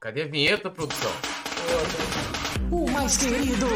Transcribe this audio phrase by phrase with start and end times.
[0.00, 1.10] Cadê a vinheta, produção?
[2.70, 3.66] O mais querido.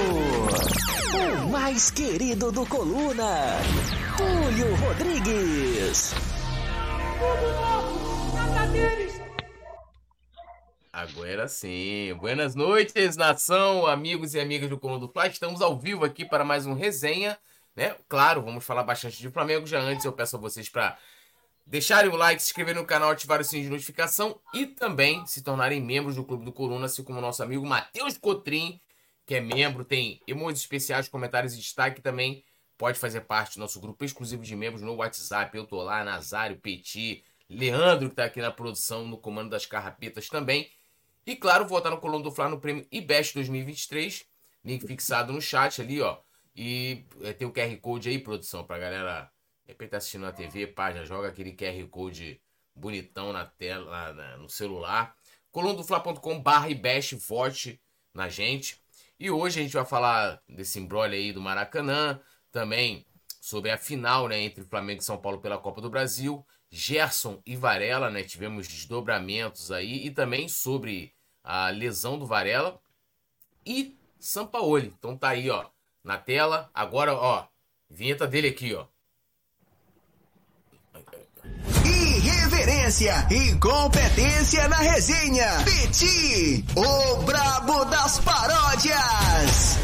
[1.44, 3.58] O mais querido do Coluna.
[4.16, 6.14] Túlio Rodrigues.
[10.92, 12.14] Agora sim.
[12.20, 15.26] Buenas noites, nação, amigos e amigas do Coluna do Fla.
[15.26, 17.36] Estamos ao vivo aqui para mais um resenha,
[17.74, 17.96] né?
[18.08, 19.66] Claro, vamos falar bastante de Flamengo.
[19.66, 20.96] Já antes eu peço a vocês para
[21.72, 25.42] deixarem o like, se inscreverem no canal, ativar o sininho de notificação e também se
[25.42, 28.78] tornarem membros do Clube do Coluna, assim como o nosso amigo Matheus Cotrim,
[29.24, 32.44] que é membro, tem emojis especiais, comentários e destaque também.
[32.76, 35.56] Pode fazer parte do nosso grupo exclusivo de membros no WhatsApp.
[35.56, 40.28] Eu tô lá, Nazário, Petit, Leandro, que tá aqui na produção, no comando das carrapetas
[40.28, 40.70] também.
[41.24, 44.26] E claro, votar no Coluna do Fla no prêmio IBEST 2023.
[44.62, 46.18] Link fixado no chat ali, ó.
[46.54, 49.32] E é, tem o QR Code aí, produção, pra galera
[49.64, 52.40] de repente tá assistindo na TV, pá, já joga aquele QR Code
[52.74, 55.14] bonitão na tela, na, no celular.
[55.50, 57.80] colundofla.com barra e best, vote
[58.12, 58.80] na gente.
[59.18, 63.06] E hoje a gente vai falar desse embrolho aí do Maracanã, também
[63.40, 66.44] sobre a final, né, entre Flamengo e São Paulo pela Copa do Brasil.
[66.70, 72.80] Gerson e Varela, né, tivemos desdobramentos aí e também sobre a lesão do Varela
[73.66, 74.86] e Sampaoli.
[74.98, 75.66] Então tá aí, ó,
[76.02, 76.70] na tela.
[76.72, 77.46] Agora, ó,
[77.90, 78.86] vinheta dele aqui, ó.
[82.62, 85.48] Irreverência e competência na resenha.
[85.64, 89.78] Peti, o brabo das paródias.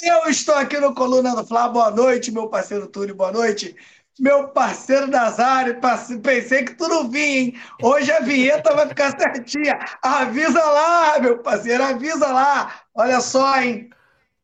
[0.00, 1.68] Eu estou aqui no Coluna do Fla.
[1.68, 3.16] Boa noite, meu parceiro Túlio.
[3.16, 3.74] Boa noite.
[4.16, 5.80] Meu parceiro Nazário,
[6.22, 7.60] pensei que tu não vinha, hein?
[7.82, 9.76] Hoje a vinheta vai ficar certinha.
[10.00, 12.80] Avisa lá, meu parceiro, avisa lá.
[12.94, 13.90] Olha só, hein?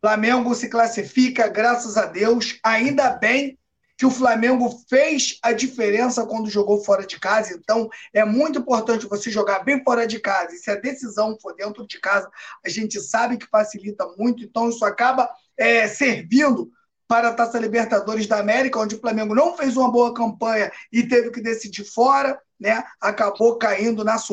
[0.01, 2.59] Flamengo se classifica, graças a Deus.
[2.65, 3.57] Ainda bem
[3.97, 7.55] que o Flamengo fez a diferença quando jogou fora de casa.
[7.55, 10.55] Então, é muito importante você jogar bem fora de casa.
[10.55, 12.31] E se a decisão for dentro de casa,
[12.65, 14.45] a gente sabe que facilita muito.
[14.45, 16.71] Então, isso acaba é, servindo
[17.09, 21.07] para a Taça Libertadores da América, onde o Flamengo não fez uma boa campanha e
[21.07, 22.85] teve que decidir fora, né?
[23.01, 24.29] Acabou caindo nas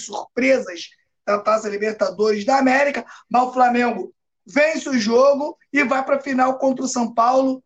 [0.00, 0.88] surpresas
[1.26, 4.14] da Taça Libertadores da América, mas o Flamengo
[4.46, 7.62] vence o jogo e vai para a final contra o São Paulo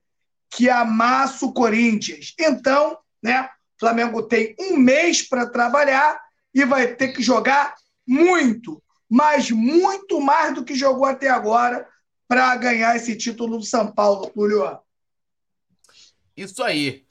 [0.50, 2.34] que amassa o Corinthians.
[2.38, 3.42] Então, né,
[3.76, 6.20] o Flamengo tem um mês para trabalhar
[6.54, 7.74] e vai ter que jogar
[8.06, 11.86] muito, mas muito mais do que jogou até agora
[12.28, 14.78] para ganhar esse título do São Paulo, Julio.
[16.36, 17.06] Isso aí.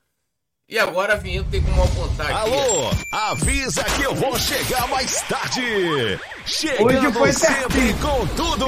[0.67, 2.33] E agora vindo tem como apontar aqui.
[2.33, 6.19] Alô, avisa que eu vou chegar mais tarde.
[6.43, 8.67] Chegando Hoje foi sempre com tudo.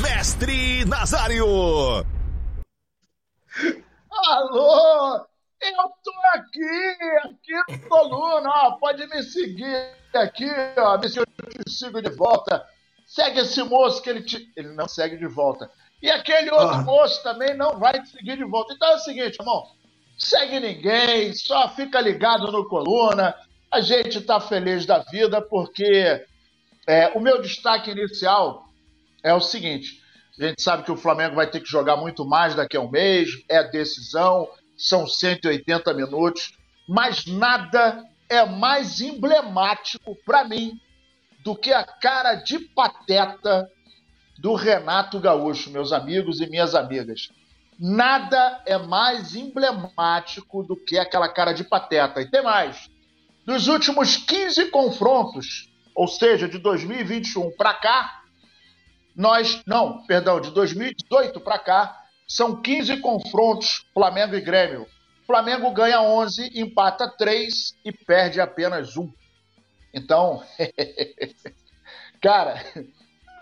[0.00, 2.19] Mestre Nazário.
[4.10, 5.26] Alô!
[5.60, 11.70] Eu tô aqui, aqui no Coluna, ó, pode me seguir aqui, ó, se eu te
[11.70, 12.66] sigo de volta.
[13.06, 14.50] Segue esse moço que ele te...
[14.56, 15.70] Ele não segue de volta.
[16.00, 16.82] E aquele outro ah.
[16.82, 18.72] moço também não vai te seguir de volta.
[18.72, 19.66] Então é o seguinte, irmão,
[20.16, 23.34] segue ninguém, só fica ligado no Coluna.
[23.70, 26.24] A gente tá feliz da vida porque
[26.86, 28.64] é, o meu destaque inicial
[29.22, 29.99] é o seguinte,
[30.44, 32.90] a gente sabe que o Flamengo vai ter que jogar muito mais daqui a um
[32.90, 36.52] mês, é decisão, são 180 minutos,
[36.88, 40.80] mas nada é mais emblemático para mim
[41.44, 43.68] do que a cara de pateta
[44.38, 47.28] do Renato Gaúcho, meus amigos e minhas amigas.
[47.78, 52.20] Nada é mais emblemático do que aquela cara de pateta.
[52.20, 52.90] E tem mais.
[53.44, 58.19] Dos últimos 15 confrontos, ou seja, de 2021 para cá,
[59.20, 64.86] nós, não, perdão, de 2018 para cá, são 15 confrontos Flamengo e Grêmio.
[65.26, 67.52] Flamengo ganha 11, empata 3
[67.84, 69.12] e perde apenas um.
[69.92, 70.42] Então,
[72.22, 72.64] cara,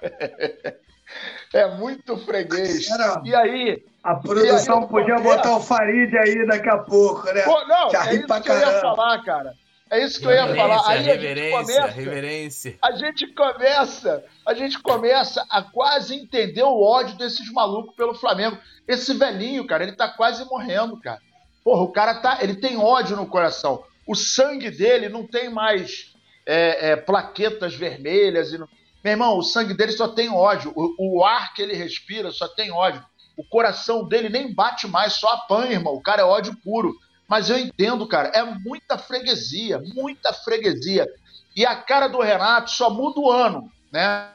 [1.55, 2.91] é muito freguês.
[2.91, 3.87] Era, e aí.
[4.03, 7.43] A produção aí, podia botar o Farid aí daqui a pouco, né?
[7.43, 9.55] Pô, não, é isso que eu ia falar, cara.
[9.91, 10.89] É isso que eu ia falar.
[10.89, 12.79] Aí a gente começa, reverência.
[12.83, 18.59] A gente começa, a gente começa a quase entender o ódio desses malucos pelo Flamengo.
[18.87, 21.21] Esse velhinho, cara, ele tá quase morrendo, cara.
[21.65, 23.83] Porra, o cara tá, ele tem ódio no coração.
[24.07, 26.15] O sangue dele não tem mais
[26.47, 28.53] é, é, plaquetas vermelhas.
[28.53, 28.69] E não...
[29.05, 30.73] Meu irmão, o sangue dele só tem ódio.
[30.75, 33.05] O, o ar que ele respira só tem ódio.
[33.37, 35.95] O coração dele nem bate mais, só apanha, irmão.
[35.95, 36.95] O cara é ódio puro.
[37.29, 41.07] Mas eu entendo, cara, é muita freguesia, muita freguesia.
[41.55, 44.31] E a cara do Renato só muda o ano, né?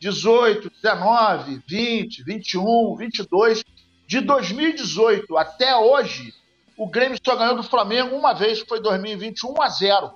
[0.00, 3.64] 18, 19, 20, 21, 22.
[4.06, 6.34] De 2018 até hoje,
[6.76, 10.10] o Grêmio só ganhou do Flamengo uma vez, que foi 2021, 1 a 0.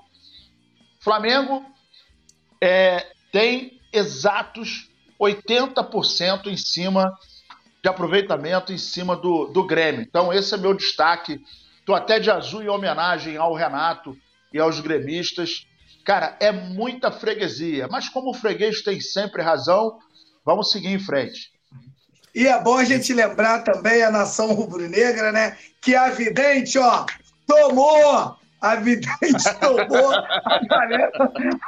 [0.99, 1.65] Flamengo
[2.61, 7.17] é, tem exatos 80% em cima
[7.83, 10.01] de aproveitamento em cima do, do Grêmio.
[10.01, 11.45] Então, esse é meu destaque.
[11.85, 14.17] Estou até de azul em homenagem ao Renato
[14.51, 15.67] e aos gremistas.
[16.03, 19.99] Cara, é muita freguesia, mas como o freguês tem sempre razão,
[20.47, 21.53] vamos seguir em frente.
[22.35, 25.59] E é bom a gente lembrar também a nação rubro-negra, né?
[25.79, 27.05] Que a vidente, ó,
[27.47, 28.35] tomou
[28.65, 29.11] a vidente
[29.61, 31.13] tomou, a galera,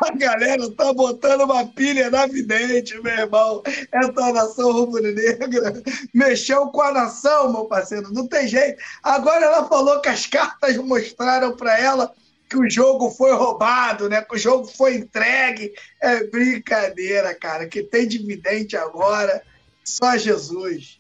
[0.03, 3.63] a galera tá botando uma pilha na vidente, meu irmão.
[3.93, 5.75] Essa nação rubro-negra
[6.15, 8.83] mexeu com a nação, meu parceiro, não tem jeito.
[9.03, 12.11] Agora ela falou que as cartas mostraram para ela
[12.49, 14.23] que o jogo foi roubado, né?
[14.23, 15.75] Que o jogo foi entregue.
[16.01, 17.67] É brincadeira, cara.
[17.67, 19.43] Que tem dividente agora,
[19.85, 20.99] só Jesus.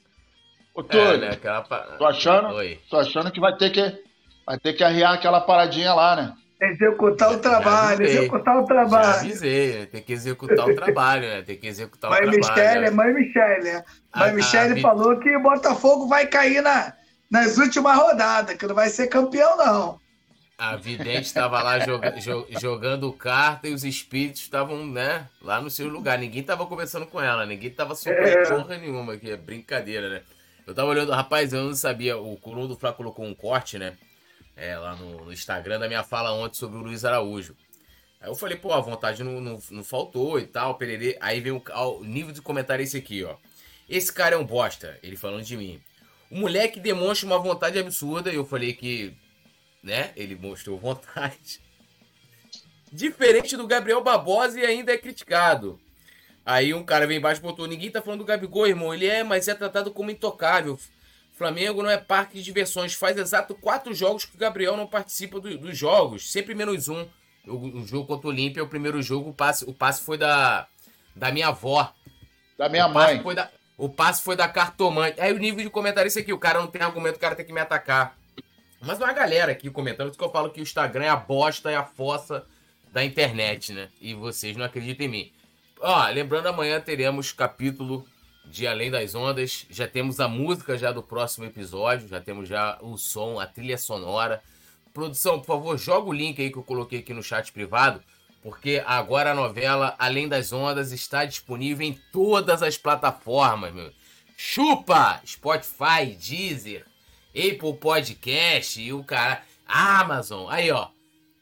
[0.74, 1.28] Ô, Túlio, é, né?
[1.30, 1.62] Aquela...
[1.62, 2.48] tô, achando,
[2.90, 4.05] tô achando que vai ter que
[4.46, 6.32] Vai ter que arriar aquela paradinha lá, né?
[6.62, 9.04] Executar o trabalho, executar o trabalho.
[9.04, 11.42] Já avisei, tem que executar o trabalho, né?
[11.42, 12.54] Tem que executar mãe o trabalho.
[12.54, 12.90] Michele, né?
[12.90, 13.84] Mãe Michele, né?
[14.14, 16.94] Mãe Michele falou que o Botafogo vai cair na,
[17.30, 20.00] nas últimas rodadas, que não vai ser campeão, não.
[20.56, 22.14] A vidente estava lá joga,
[22.58, 26.18] jogando carta e os espíritos estavam, né, lá no seu lugar.
[26.18, 28.48] Ninguém estava conversando com ela, ninguém estava sobre é.
[28.48, 30.22] porra nenhuma, que é brincadeira, né?
[30.66, 33.92] Eu tava olhando, rapaz, eu não sabia, o Coroa do Flá colocou um corte, né?
[34.56, 37.54] É, lá no, no, Instagram da minha fala ontem sobre o Luiz Araújo.
[38.20, 41.16] Aí eu falei, pô, a vontade não, não, não faltou e tal, pererê.
[41.20, 43.36] Aí vem o, o nível de comentário esse aqui, ó.
[43.88, 45.80] Esse cara é um bosta, ele falando de mim.
[46.30, 49.14] O moleque demonstra uma vontade absurda, e eu falei que,
[49.82, 51.60] né, ele mostrou vontade.
[52.90, 55.78] Diferente do Gabriel Barbosa e ainda é criticado.
[56.44, 58.94] Aí um cara vem embaixo e botou: Ninguém tá falando do Gabigol, irmão.
[58.94, 60.78] Ele é, mas é tratado como intocável.
[61.36, 62.94] Flamengo não é parque de diversões.
[62.94, 66.32] Faz exato quatro jogos que o Gabriel não participa do, dos jogos.
[66.32, 67.06] Sempre menos um.
[67.46, 70.66] O, o jogo contra o Olímpia, o primeiro jogo, o passe, o passe foi da,
[71.14, 71.92] da minha avó.
[72.56, 73.22] Da minha o mãe.
[73.22, 75.20] Foi da, o passe foi da cartomante.
[75.20, 76.32] Aí o nível de comentário é esse aqui.
[76.32, 78.16] O cara não tem argumento, o cara tem que me atacar.
[78.80, 81.70] Mas uma galera aqui comentando, isso que eu falo que o Instagram é a bosta
[81.70, 82.46] e a fossa
[82.92, 83.88] da internet, né?
[84.00, 85.32] E vocês não acreditam em mim.
[85.80, 88.06] Ó, lembrando, amanhã teremos capítulo
[88.46, 89.66] de Além das Ondas.
[89.70, 93.78] Já temos a música já do próximo episódio, já temos já o som, a trilha
[93.78, 94.42] sonora.
[94.92, 98.02] Produção, por favor, joga o link aí que eu coloquei aqui no chat privado,
[98.42, 103.92] porque agora a novela Além das Ondas está disponível em todas as plataformas, meu.
[104.36, 105.20] Chupa!
[105.26, 106.86] Spotify, Deezer,
[107.30, 109.42] Apple Podcast e o cara.
[109.66, 110.48] Amazon.
[110.48, 110.88] Aí, ó.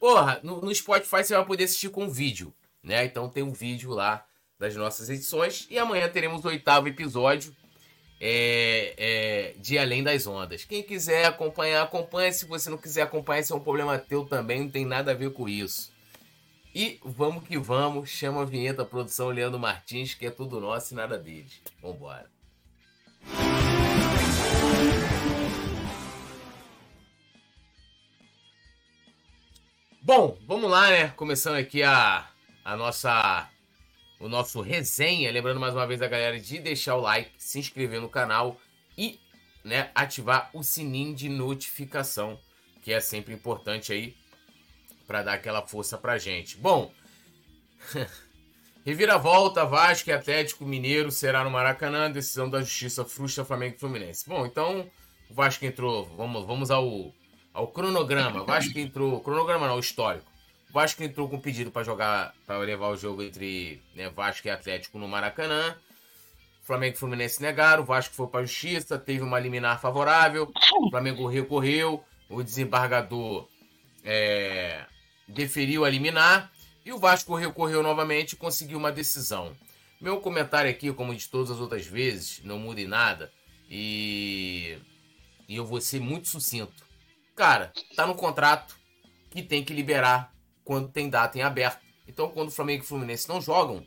[0.01, 2.53] Porra, no, no Spotify você vai poder assistir com vídeo,
[2.83, 3.05] né?
[3.05, 4.25] Então tem um vídeo lá
[4.65, 5.67] das nossas edições.
[5.71, 7.55] E amanhã teremos o oitavo episódio
[8.21, 10.65] é, é, de Além das Ondas.
[10.65, 12.33] Quem quiser acompanhar, acompanha.
[12.33, 15.15] Se você não quiser acompanhar, esse é um problema teu também, não tem nada a
[15.15, 15.93] ver com isso.
[16.75, 20.97] E vamos que vamos, chama a vinheta produção Leandro Martins, que é tudo nosso e
[20.97, 21.61] nada deles.
[21.81, 22.29] Vambora.
[30.03, 31.09] Bom, vamos lá, né?
[31.11, 32.27] Começando aqui a,
[32.65, 33.49] a nossa
[34.25, 35.31] o nosso resenha.
[35.31, 38.59] Lembrando mais uma vez a galera de deixar o like, se inscrever no canal
[38.97, 39.21] e
[39.63, 42.41] né, ativar o sininho de notificação,
[42.83, 44.17] que é sempre importante aí
[45.07, 46.57] para dar aquela força pra gente.
[46.57, 46.91] Bom,
[48.83, 54.27] reviravolta, Vasco e Atlético Mineiro será no Maracanã, decisão da Justiça frustra Flamengo e Fluminense.
[54.27, 54.91] Bom, então
[55.29, 57.13] o Vasco entrou, vamos, vamos ao,
[57.53, 58.43] ao cronograma.
[58.45, 60.34] Vasco entrou, cronograma não, histórico.
[60.75, 64.99] Vasco entrou com pedido para jogar, para levar o jogo entre né, Vasco e Atlético
[64.99, 65.77] no Maracanã.
[66.65, 70.91] Flamengo e Fluminense negaram, o Vasco foi para a justiça, teve uma liminar favorável, o
[70.91, 73.47] Flamengo recorreu, o desembargador
[74.03, 74.85] é,
[75.29, 76.51] deferiu a liminar
[76.85, 79.57] e o Vasco recorreu novamente e conseguiu uma decisão.
[80.01, 83.31] Meu comentário aqui, como de todas as outras vezes, não muda em nada
[83.71, 84.77] e,
[85.49, 86.85] e eu vou ser muito sucinto.
[87.37, 88.75] Cara, tá no contrato
[89.31, 90.34] que tem que liberar
[90.65, 91.85] quando tem data em aberto.
[92.09, 93.85] Então, quando o Flamengo e o Fluminense não jogam,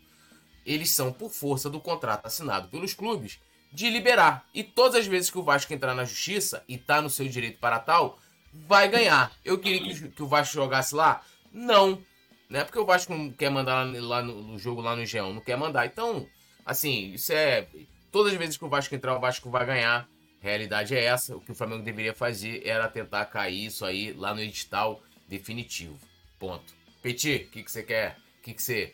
[0.66, 3.40] eles são, por força do contrato assinado pelos clubes,
[3.72, 4.46] de liberar.
[4.54, 7.60] E todas as vezes que o Vasco entrar na justiça e tá no seu direito
[7.60, 8.20] para tal,
[8.54, 9.32] vai ganhar.
[9.44, 11.22] Eu queria que, o Vasco jogasse lá?
[11.52, 12.02] Não.
[12.50, 15.42] Não é porque o Vasco não quer mandar lá, no, jogo lá no Geão, não
[15.42, 15.86] quer mandar.
[15.86, 16.28] Então,
[16.66, 17.68] assim, isso é.
[18.12, 20.08] Todas as vezes que o Vasco entrar, o Vasco vai ganhar.
[20.42, 21.36] Realidade é essa.
[21.36, 25.98] O que o Flamengo deveria fazer era tentar cair isso aí lá no edital definitivo.
[26.39, 26.74] Ponto.
[27.01, 28.17] Petit, o que, que você quer?
[28.39, 28.94] O que, que você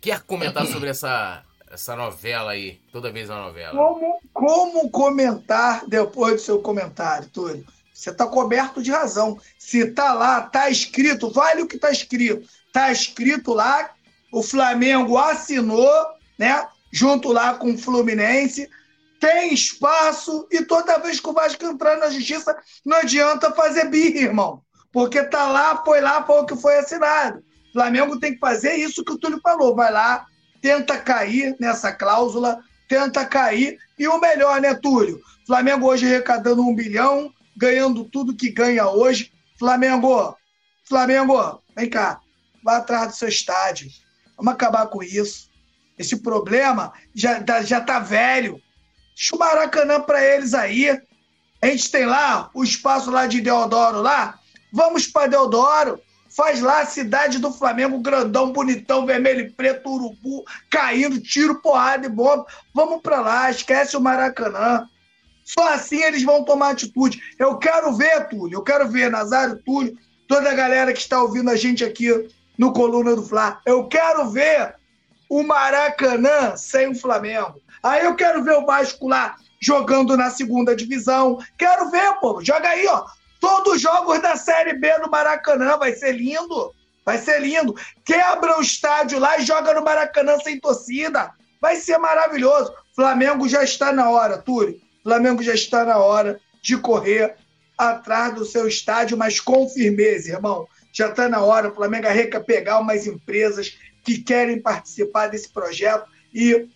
[0.00, 2.80] quer comentar sobre essa, essa novela aí?
[2.90, 3.72] Toda vez uma novela.
[3.72, 7.64] Como, como comentar depois do seu comentário, Túlio?
[7.92, 9.38] Você está coberto de razão.
[9.58, 12.48] Se está lá, está escrito, vale o que está escrito.
[12.72, 13.92] Tá escrito lá,
[14.32, 16.06] o Flamengo assinou,
[16.38, 16.66] né?
[16.90, 18.68] Junto lá com o Fluminense.
[19.20, 24.18] Tem espaço e toda vez que o Vasco entrar na justiça, não adianta fazer birra,
[24.18, 24.60] irmão.
[24.92, 27.42] Porque tá lá, foi lá, foi o que foi assinado.
[27.72, 29.74] Flamengo tem que fazer isso que o Túlio falou.
[29.74, 30.26] Vai lá,
[30.60, 33.78] tenta cair nessa cláusula, tenta cair.
[33.98, 35.20] E o melhor, né, Túlio?
[35.46, 39.32] Flamengo hoje arrecadando um bilhão, ganhando tudo que ganha hoje.
[39.58, 40.36] Flamengo,
[40.88, 42.20] Flamengo, vem cá,
[42.62, 43.88] vá atrás do seu estádio.
[44.36, 45.50] Vamos acabar com isso.
[45.98, 48.60] Esse problema já, já tá velho.
[49.14, 51.00] Deixa o Maracanã para eles aí.
[51.60, 54.38] A gente tem lá o espaço lá de Deodoro lá.
[54.72, 56.00] Vamos para Deodoro.
[56.34, 62.06] Faz lá a cidade do Flamengo, grandão, bonitão, vermelho e preto, urubu, caindo, tiro, porrada
[62.06, 62.46] e bomba.
[62.72, 64.88] Vamos para lá, esquece o Maracanã.
[65.44, 67.20] Só assim eles vão tomar atitude.
[67.38, 69.94] Eu quero ver, Túlio, eu quero ver Nazário, Túlio,
[70.26, 72.08] toda a galera que está ouvindo a gente aqui
[72.56, 73.60] no Coluna do Fla.
[73.66, 74.74] Eu quero ver
[75.28, 77.60] o Maracanã sem o Flamengo.
[77.82, 81.38] Aí eu quero ver o Vasco lá jogando na segunda divisão.
[81.58, 82.42] Quero ver, pô.
[82.42, 83.04] Joga aí, ó.
[83.42, 85.76] Todos os jogos da Série B no Maracanã.
[85.76, 86.72] Vai ser lindo.
[87.04, 87.74] Vai ser lindo.
[88.04, 91.32] Quebra o estádio lá e joga no Maracanã sem torcida.
[91.60, 92.72] Vai ser maravilhoso.
[92.94, 94.80] Flamengo já está na hora, Túlio.
[95.02, 97.34] Flamengo já está na hora de correr
[97.76, 100.68] atrás do seu estádio, mas com firmeza, irmão.
[100.92, 106.06] Já está na hora o Flamengo arreca pegar umas empresas que querem participar desse projeto
[106.32, 106.68] e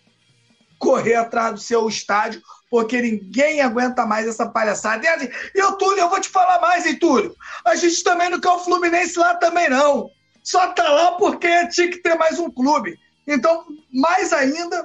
[0.77, 5.05] correr atrás do seu estádio, porque ninguém aguenta mais essa palhaçada.
[5.05, 7.35] E, assim, e o Túlio, eu vou te falar mais, hein, Túlio?
[7.65, 10.11] A gente também não quer o Fluminense lá também, não.
[10.43, 12.99] Só tá lá porque tinha que ter mais um clube.
[13.25, 14.83] Então, mais ainda,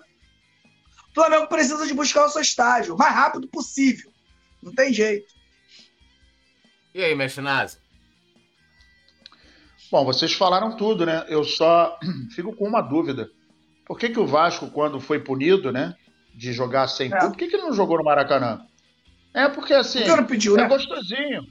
[1.10, 4.10] o Flamengo precisa de buscar o seu estádio o mais rápido possível.
[4.62, 5.32] Não tem jeito.
[6.94, 7.78] E aí, mestre Nazi?
[9.90, 11.24] Bom, vocês falaram tudo, né?
[11.28, 11.98] Eu só
[12.34, 13.30] fico com uma dúvida.
[13.84, 15.96] Por que, que o Vasco, quando foi punido, né?
[16.34, 17.18] De jogar sem é.
[17.18, 18.60] por que, que ele não jogou no Maracanã?
[19.34, 20.00] É porque assim.
[20.00, 20.68] Porque não pediu, é né?
[20.68, 21.42] gostosinho.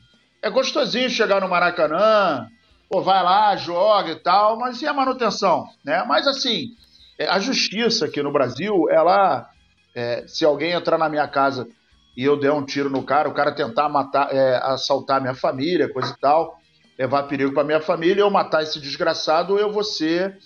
[0.42, 2.48] É gostosinho chegar no Maracanã,
[2.90, 5.68] pô, vai lá, joga e tal, mas e a manutenção?
[5.84, 6.04] Né?
[6.08, 6.70] Mas assim,
[7.18, 9.48] é, a justiça aqui no Brasil, ela.
[9.94, 11.68] É, se alguém entrar na minha casa
[12.16, 15.92] e eu der um tiro no cara, o cara tentar matar, é, assaltar minha família,
[15.92, 16.58] coisa e tal,
[16.98, 20.38] levar perigo para minha família, eu matar esse desgraçado, eu vou ser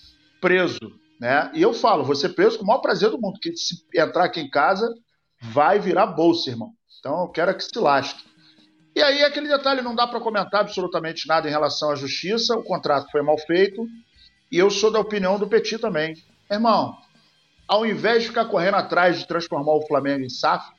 [0.42, 0.80] preso,
[1.20, 1.52] né?
[1.54, 4.40] E eu falo, ser preso com o maior prazer do mundo, que se entrar aqui
[4.42, 4.94] em casa,
[5.42, 6.72] vai virar bolsa, irmão.
[7.00, 8.24] Então eu quero que se lasque.
[8.96, 12.64] E aí aquele detalhe não dá para comentar absolutamente nada em relação à justiça, o
[12.64, 13.86] contrato foi mal feito,
[14.52, 16.16] e eu sou da opinião do Petit também.
[16.50, 16.96] Irmão,
[17.68, 20.72] ao invés de ficar correndo atrás de transformar o Flamengo em SAF,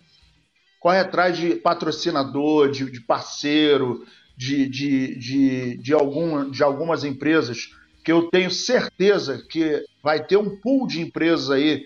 [0.81, 7.71] corre atrás de patrocinador, de, de parceiro, de, de, de, de, algum, de algumas empresas,
[8.07, 11.85] que eu tenho certeza que vai ter um pool de empresas aí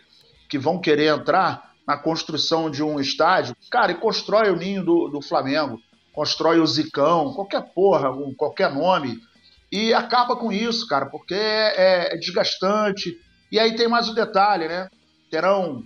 [0.51, 3.57] que vão querer entrar na construção de um estádio.
[3.71, 5.81] Cara, e constrói o ninho do, do Flamengo,
[6.13, 9.19] constrói o Zicão, qualquer porra, qualquer nome,
[9.73, 13.19] e acaba com isso, cara, porque é, é desgastante.
[13.51, 14.91] E aí tem mais um detalhe, né?
[15.31, 15.83] Terão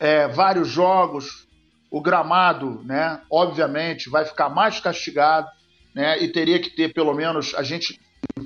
[0.00, 1.46] é, vários jogos,
[1.90, 5.46] o gramado, né, obviamente, vai ficar mais castigado,
[5.94, 8.00] né, e teria que ter pelo menos a gente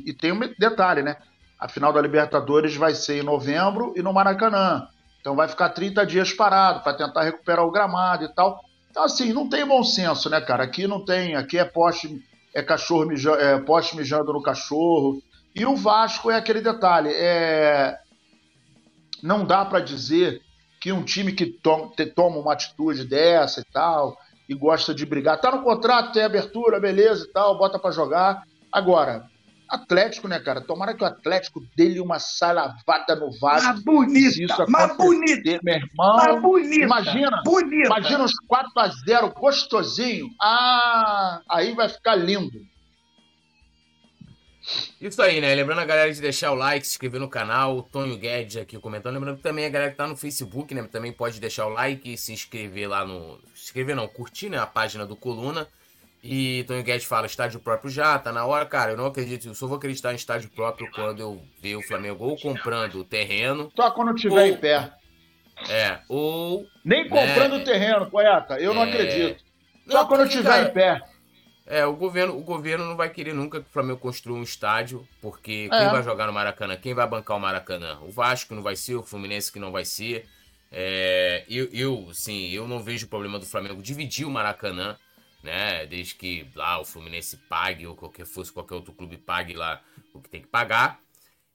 [0.05, 1.17] e tem um detalhe, né?
[1.59, 4.89] A final da Libertadores vai ser em novembro e no Maracanã.
[5.21, 8.61] Então vai ficar 30 dias parado para tentar recuperar o gramado e tal.
[8.91, 10.65] Então assim, não tem bom senso, né, cara?
[10.65, 15.23] Aqui não tem, aqui é poste é cachorro mijando, é poste mijando no cachorro.
[15.55, 17.99] E o Vasco é aquele detalhe, é
[19.23, 20.41] não dá para dizer
[20.81, 24.17] que um time que toma, uma atitude dessa e tal,
[24.49, 28.43] e gosta de brigar, tá no contrato, tem abertura, beleza e tal, bota para jogar.
[28.73, 29.30] Agora,
[29.71, 30.61] Atlético, né, cara?
[30.61, 33.67] Tomara que o Atlético dê uma salavada no vaso.
[33.67, 35.61] Mas bonita, mas bonita.
[35.63, 36.17] Meu irmão.
[36.17, 36.85] Mas bonita.
[36.85, 37.87] Imagina, bonita.
[37.87, 40.29] imagina uns 4x0 gostosinho.
[40.41, 42.61] Ah, aí vai ficar lindo.
[45.01, 45.55] Isso aí, né?
[45.55, 48.79] Lembrando a galera de deixar o like, se inscrever no canal, o Tonho Guedes aqui
[48.79, 49.15] comentando.
[49.15, 50.83] Lembrando que também a galera que tá no Facebook, né?
[50.85, 53.41] Também pode deixar o like e se inscrever lá no.
[53.55, 54.59] Se inscrever não, curtir né?
[54.59, 55.67] a página do Coluna.
[56.23, 58.93] E Tonho Guedes fala, estádio próprio já, tá na hora, cara.
[58.93, 62.25] Eu não acredito, eu só vou acreditar em estádio próprio quando eu ver o Flamengo
[62.25, 63.73] ou comprando o terreno.
[63.75, 64.47] Só quando tiver ou...
[64.47, 64.93] em pé.
[65.69, 66.67] É, ou.
[66.85, 68.75] Nem comprando né, o terreno, Poeta, eu é...
[68.75, 69.43] não acredito.
[69.89, 71.03] Só não, quando tiver cara, em pé.
[71.67, 75.07] É, o governo, o governo não vai querer nunca que o Flamengo construa um estádio,
[75.23, 75.79] porque é.
[75.79, 76.77] quem vai jogar no Maracanã?
[76.77, 77.99] Quem vai bancar o Maracanã?
[78.03, 80.27] O Vasco não vai ser, o Fluminense que não vai ser.
[80.73, 84.97] É, eu, eu, sim, eu não vejo o problema do Flamengo dividir o Maracanã,
[85.43, 85.87] né?
[85.87, 89.81] Desde que lá o Fluminense pague ou qualquer fosse qualquer outro clube pague lá
[90.13, 91.01] o que tem que pagar.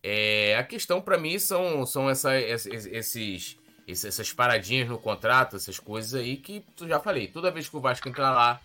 [0.01, 6.13] É, a questão para mim são, são essa, esses, essas paradinhas no contrato, essas coisas
[6.13, 7.27] aí que tu já falei.
[7.27, 8.61] Toda vez que o Vasco entrar lá,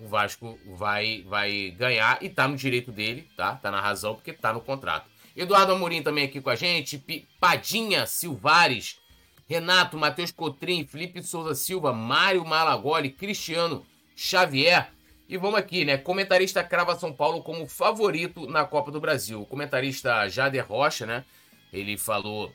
[0.00, 3.54] o Vasco vai, vai ganhar e tá no direito dele, tá?
[3.54, 5.08] Tá na razão porque tá no contrato.
[5.36, 6.98] Eduardo Amorim também aqui com a gente,
[7.38, 8.98] Padinha Silvares,
[9.46, 13.86] Renato, Matheus Cotrim, Felipe Souza Silva, Mário Malagoli, Cristiano
[14.20, 14.92] Xavier.
[15.26, 15.96] E vamos aqui, né?
[15.96, 19.40] Comentarista crava São Paulo como favorito na Copa do Brasil.
[19.40, 21.24] O comentarista Jader Rocha, né?
[21.72, 22.52] Ele falou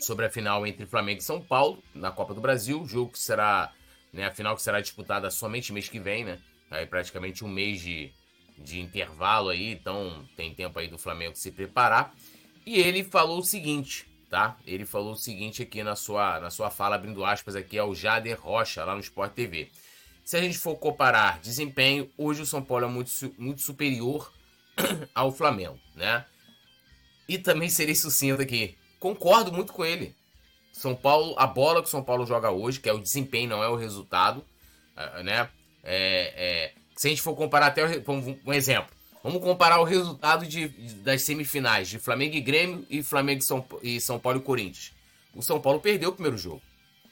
[0.00, 3.70] sobre a final entre Flamengo e São Paulo na Copa do Brasil, jogo que será,
[4.12, 6.38] né, a final que será disputada somente mês que vem, né?
[6.70, 8.10] Aí praticamente um mês de,
[8.56, 12.14] de intervalo aí, então tem tempo aí do Flamengo se preparar.
[12.64, 14.56] E ele falou o seguinte, tá?
[14.66, 18.40] Ele falou o seguinte aqui na sua, na sua fala, abrindo aspas aqui ao Jader
[18.40, 19.70] Rocha, lá no Sport TV.
[20.28, 24.30] Se a gente for comparar desempenho, hoje o São Paulo é muito, muito superior
[25.14, 26.26] ao Flamengo, né?
[27.26, 28.76] E também serei sucinto aqui.
[29.00, 30.14] Concordo muito com ele.
[30.70, 33.62] São Paulo, a bola que o São Paulo joga hoje, que é o desempenho, não
[33.62, 34.44] é o resultado,
[35.24, 35.48] né?
[35.82, 37.86] É, é, se a gente for comparar até
[38.46, 38.94] um exemplo,
[39.24, 43.66] vamos comparar o resultado de, das semifinais de Flamengo e Grêmio e Flamengo e São,
[43.82, 44.92] e São Paulo e Corinthians.
[45.34, 46.60] O São Paulo perdeu o primeiro jogo.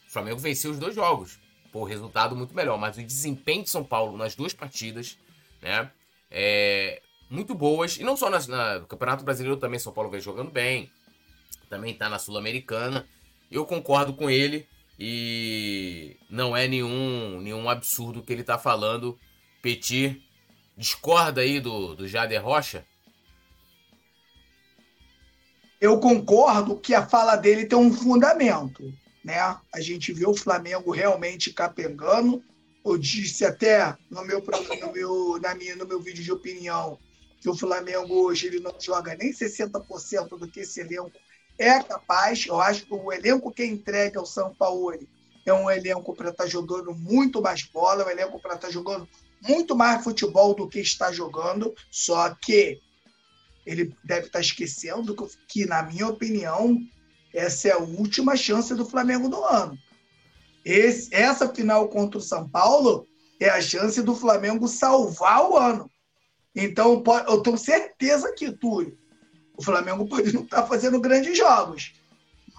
[0.06, 1.45] O Flamengo venceu os dois jogos.
[1.76, 2.78] Pô, resultado muito melhor.
[2.78, 5.18] Mas o desempenho de São Paulo nas duas partidas,
[5.60, 5.90] né?
[6.30, 7.98] É muito boas.
[7.98, 10.90] E não só nas, na, no Campeonato Brasileiro também, São Paulo vem jogando bem.
[11.68, 13.06] Também tá na Sul-Americana.
[13.50, 14.66] Eu concordo com ele.
[14.98, 19.18] E não é nenhum, nenhum absurdo que ele tá falando.
[19.60, 20.26] Petit
[20.78, 22.86] discorda aí do, do Jader Rocha?
[25.78, 28.94] Eu concordo que a fala dele tem um fundamento.
[29.26, 29.40] Né?
[29.74, 32.40] A gente vê o Flamengo realmente capengando.
[32.84, 36.96] Eu disse até no meu, no meu, na minha, no meu vídeo de opinião
[37.40, 41.10] que o Flamengo hoje ele não joga nem 60% do que esse elenco
[41.58, 42.46] é capaz.
[42.46, 44.96] Eu acho que o elenco que entrega ao São Paulo
[45.44, 48.68] é um elenco para estar tá jogando muito mais bola, é um elenco para estar
[48.68, 49.08] tá jogando
[49.42, 51.74] muito mais futebol do que está jogando.
[51.90, 52.80] Só que
[53.66, 55.16] ele deve estar tá esquecendo
[55.48, 56.78] que, na minha opinião,
[57.36, 59.78] essa é a última chance do Flamengo no ano.
[60.64, 63.06] Esse, essa final contra o São Paulo
[63.38, 65.90] é a chance do Flamengo salvar o ano.
[66.54, 68.96] Então, eu tenho certeza que, Túlio,
[69.56, 71.92] o Flamengo pode não estar tá fazendo grandes jogos,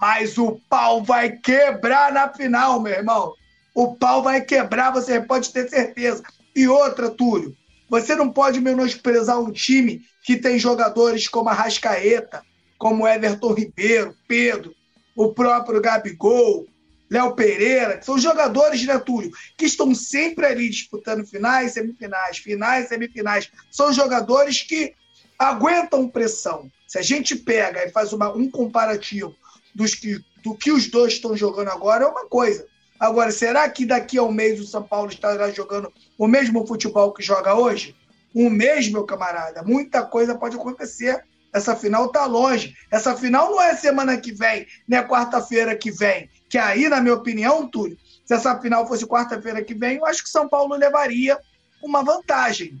[0.00, 3.34] mas o pau vai quebrar na final, meu irmão.
[3.74, 6.22] O pau vai quebrar, você pode ter certeza.
[6.54, 7.56] E outra, Túlio,
[7.90, 12.44] você não pode menosprezar um time que tem jogadores como a Rascaeta,
[12.78, 14.74] como Everton Ribeiro, Pedro,
[15.16, 16.66] o próprio Gabigol,
[17.10, 22.88] Léo Pereira, que são jogadores, né, Túlio, que estão sempre ali disputando finais, semifinais, finais,
[22.88, 23.50] semifinais.
[23.70, 24.94] São jogadores que
[25.38, 26.70] aguentam pressão.
[26.86, 29.34] Se a gente pega e faz uma, um comparativo
[29.74, 32.66] dos que, do que os dois estão jogando agora, é uma coisa.
[33.00, 37.12] Agora, será que daqui a um mês o São Paulo estará jogando o mesmo futebol
[37.12, 37.94] que joga hoje?
[38.34, 41.24] Um mês, meu camarada, muita coisa pode acontecer.
[41.52, 42.74] Essa final está longe.
[42.90, 46.28] Essa final não é semana que vem, nem é quarta-feira que vem.
[46.48, 50.22] Que aí, na minha opinião, Túlio, se essa final fosse quarta-feira que vem, eu acho
[50.22, 51.38] que São Paulo levaria
[51.82, 52.80] uma vantagem.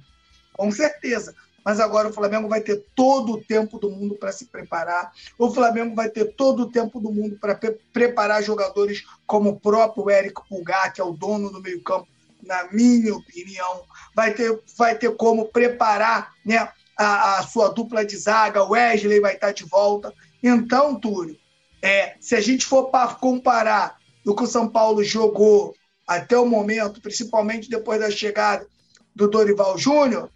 [0.52, 1.34] Com certeza
[1.68, 5.12] mas agora o Flamengo vai ter todo o tempo do mundo para se preparar.
[5.38, 9.60] O Flamengo vai ter todo o tempo do mundo para pre preparar jogadores como o
[9.60, 12.08] próprio Eric Pulgar, que é o dono do meio-campo,
[12.42, 13.82] na minha opinião.
[14.16, 16.66] Vai ter, vai ter como preparar né,
[16.98, 20.12] a, a sua dupla de zaga, Wesley vai estar de volta.
[20.42, 21.38] Então, Túlio,
[21.80, 25.74] é, se a gente for para comparar o que o São Paulo jogou
[26.06, 28.66] até o momento, principalmente depois da chegada
[29.14, 30.30] do Dorival Júnior,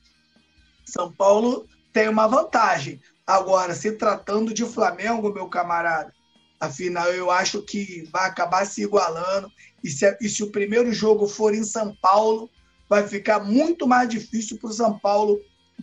[0.85, 3.01] são Paulo tem uma vantagem.
[3.27, 6.13] Agora, se tratando de Flamengo, meu camarada,
[6.61, 9.51] afinal, eu acho que vai acabar se igualando.
[9.83, 12.51] E se, e se o primeiro jogo for em São Paulo,
[12.89, 15.41] vai ficar muito mais difícil para o São Paulo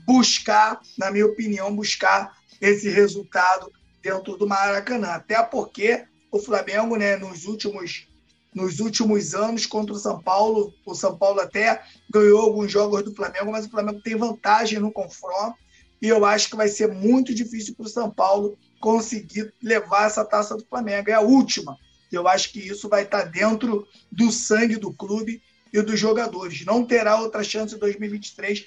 [0.09, 5.09] buscar, na minha opinião, buscar esse resultado dentro do Maracanã.
[5.09, 8.07] Até porque o Flamengo, né, nos últimos
[8.51, 10.73] nos últimos anos contra o São Paulo.
[10.83, 14.91] O São Paulo até ganhou alguns jogos do Flamengo, mas o Flamengo tem vantagem no
[14.91, 15.55] confronto.
[16.01, 20.25] E eu acho que vai ser muito difícil para o São Paulo conseguir levar essa
[20.25, 21.11] taça do Flamengo.
[21.11, 21.77] É a última.
[22.11, 26.65] Eu acho que isso vai estar dentro do sangue do clube e dos jogadores.
[26.65, 28.65] Não terá outra chance em 2023,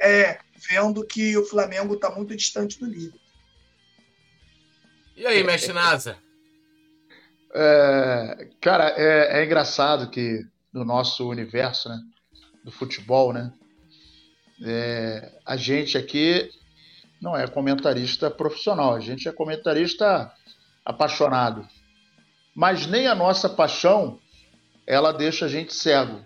[0.00, 3.18] é, vendo que o Flamengo está muito distante do líder.
[5.16, 6.16] E aí, mestre Nasa?
[7.52, 11.98] É, cara, é, é, engraçado que no nosso universo, né,
[12.64, 13.52] do futebol, né,
[14.62, 16.50] é, a gente aqui
[17.20, 20.32] não é comentarista profissional, a gente é comentarista
[20.84, 21.68] apaixonado.
[22.54, 24.18] Mas nem a nossa paixão
[24.86, 26.24] ela deixa a gente cego.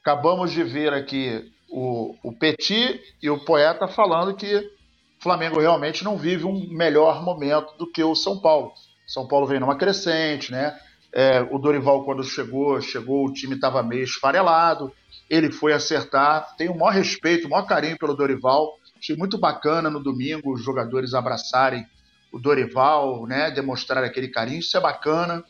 [0.00, 6.02] Acabamos de ver aqui o, o Petit e o Poeta falando que o Flamengo realmente
[6.02, 8.72] não vive um melhor momento do que o São Paulo.
[9.06, 10.74] São Paulo vem numa crescente, né?
[11.12, 14.90] É, o Dorival, quando chegou, chegou, o time estava meio esfarelado.
[15.28, 16.56] Ele foi acertar.
[16.56, 18.78] Tenho o maior respeito, o maior carinho pelo Dorival.
[18.98, 21.86] Achei muito bacana no domingo os jogadores abraçarem
[22.32, 23.50] o Dorival, né?
[23.50, 24.60] Demonstrar aquele carinho.
[24.60, 25.44] Isso é bacana.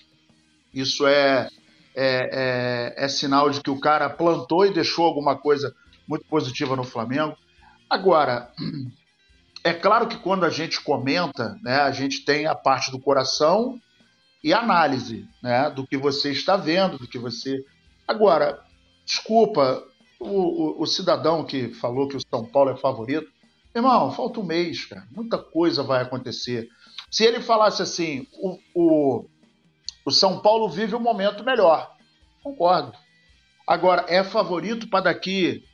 [0.75, 1.49] Isso é,
[1.95, 5.73] é, é, é sinal de que o cara plantou e deixou alguma coisa
[6.07, 7.37] muito positiva no Flamengo.
[7.89, 8.51] Agora,
[9.65, 13.81] é claro que quando a gente comenta, né, a gente tem a parte do coração
[14.43, 17.65] e análise né, do que você está vendo, do que você.
[18.07, 18.63] Agora,
[19.05, 19.83] desculpa,
[20.21, 23.31] o, o, o cidadão que falou que o São Paulo é favorito,
[23.75, 25.07] irmão, falta um mês, cara.
[25.11, 26.69] Muita coisa vai acontecer.
[27.11, 29.25] Se ele falasse assim, o, o,
[30.05, 31.95] o São Paulo vive um momento melhor,
[32.43, 32.97] concordo.
[33.67, 35.65] Agora, é favorito para daqui.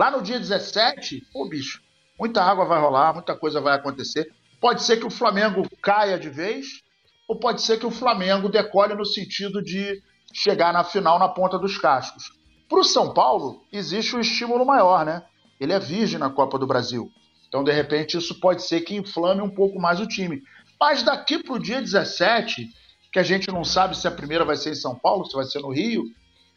[0.00, 1.82] Lá no dia 17, pô, bicho,
[2.18, 4.32] muita água vai rolar, muita coisa vai acontecer.
[4.58, 6.80] Pode ser que o Flamengo caia de vez,
[7.28, 11.58] ou pode ser que o Flamengo decole no sentido de chegar na final na ponta
[11.58, 12.32] dos cascos.
[12.66, 15.22] Para o São Paulo, existe um estímulo maior, né?
[15.60, 17.12] Ele é virgem na Copa do Brasil.
[17.46, 20.42] Então, de repente, isso pode ser que inflame um pouco mais o time.
[20.80, 22.70] Mas daqui para o dia 17,
[23.12, 25.44] que a gente não sabe se a primeira vai ser em São Paulo, se vai
[25.44, 26.04] ser no Rio,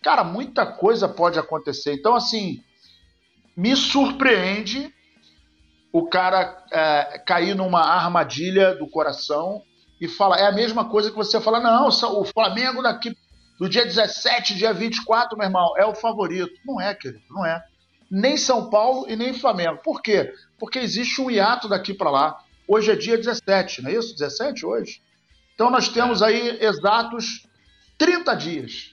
[0.02, 1.94] cara, muita coisa pode acontecer.
[1.96, 2.64] Então, assim,
[3.56, 4.94] me surpreende
[5.92, 9.62] o cara é, cair numa armadilha do coração
[10.02, 13.16] e fala, é a mesma coisa que você fala, não, o Flamengo daqui
[13.60, 16.54] do dia 17, dia 24, meu irmão, é o favorito.
[16.66, 17.64] Não é, querido, não é.
[18.10, 19.80] Nem São Paulo e nem Flamengo.
[19.84, 20.34] Por quê?
[20.60, 22.40] Porque existe um hiato daqui para lá.
[22.68, 24.14] Hoje é dia 17, não é isso?
[24.18, 25.02] 17 hoje?
[25.54, 27.48] Então nós temos aí exatos
[27.98, 28.92] 30 dias.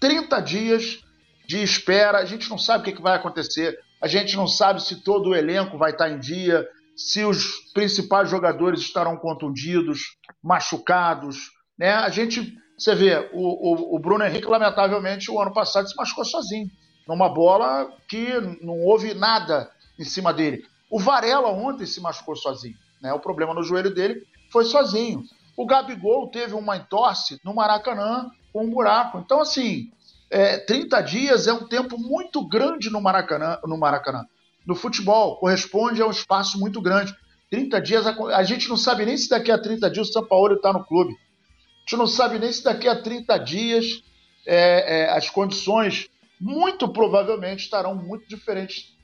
[0.00, 0.98] 30 dias
[1.46, 2.18] de espera.
[2.18, 3.78] A gente não sabe o que vai acontecer.
[4.00, 8.30] A gente não sabe se todo o elenco vai estar em dia, se os principais
[8.30, 11.50] jogadores estarão contundidos, machucados.
[11.78, 11.92] Né?
[11.92, 16.24] A gente, você vê, o, o, o Bruno Henrique, lamentavelmente, o ano passado se machucou
[16.24, 16.68] sozinho,
[17.06, 20.64] numa bola que não houve nada em cima dele.
[20.90, 22.76] O Varela ontem se machucou sozinho.
[23.00, 23.12] Né?
[23.12, 25.24] O problema no joelho dele foi sozinho.
[25.56, 29.18] O Gabigol teve uma entorse no Maracanã com um buraco.
[29.18, 29.90] Então, assim,
[30.30, 34.24] é, 30 dias é um tempo muito grande no Maracanã, no Maracanã
[34.66, 35.36] no futebol.
[35.38, 37.14] Corresponde a um espaço muito grande.
[37.50, 40.54] 30 dias, a gente não sabe nem se daqui a 30 dias o São Paulo
[40.54, 41.12] está no clube.
[41.12, 44.04] A gente não sabe nem se daqui a 30 dias
[44.46, 46.08] é, é, as condições
[46.40, 48.96] muito provavelmente estarão muito diferentes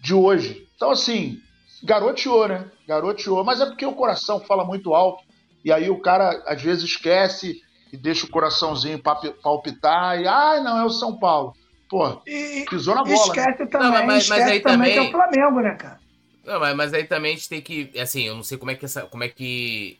[0.00, 0.68] de hoje.
[0.74, 1.40] Então, assim,
[1.84, 2.68] garoteou, né?
[2.86, 5.22] Garoteou, mas é porque o coração fala muito alto
[5.64, 7.62] e aí o cara às vezes esquece
[7.92, 9.00] e deixa o coraçãozinho
[9.42, 11.54] palpitar e, ah, não, é o São Paulo.
[11.88, 13.14] Pô, e, pisou na bola.
[13.14, 13.22] Né?
[13.22, 13.66] Esquece né?
[13.66, 16.00] também, não, mas, esquece mas aí também, também que é o Flamengo, né, cara?
[16.44, 17.90] Não, mas, mas aí também a gente tem que.
[18.00, 19.02] Assim, eu não sei como é que essa.
[19.02, 19.98] Como é que.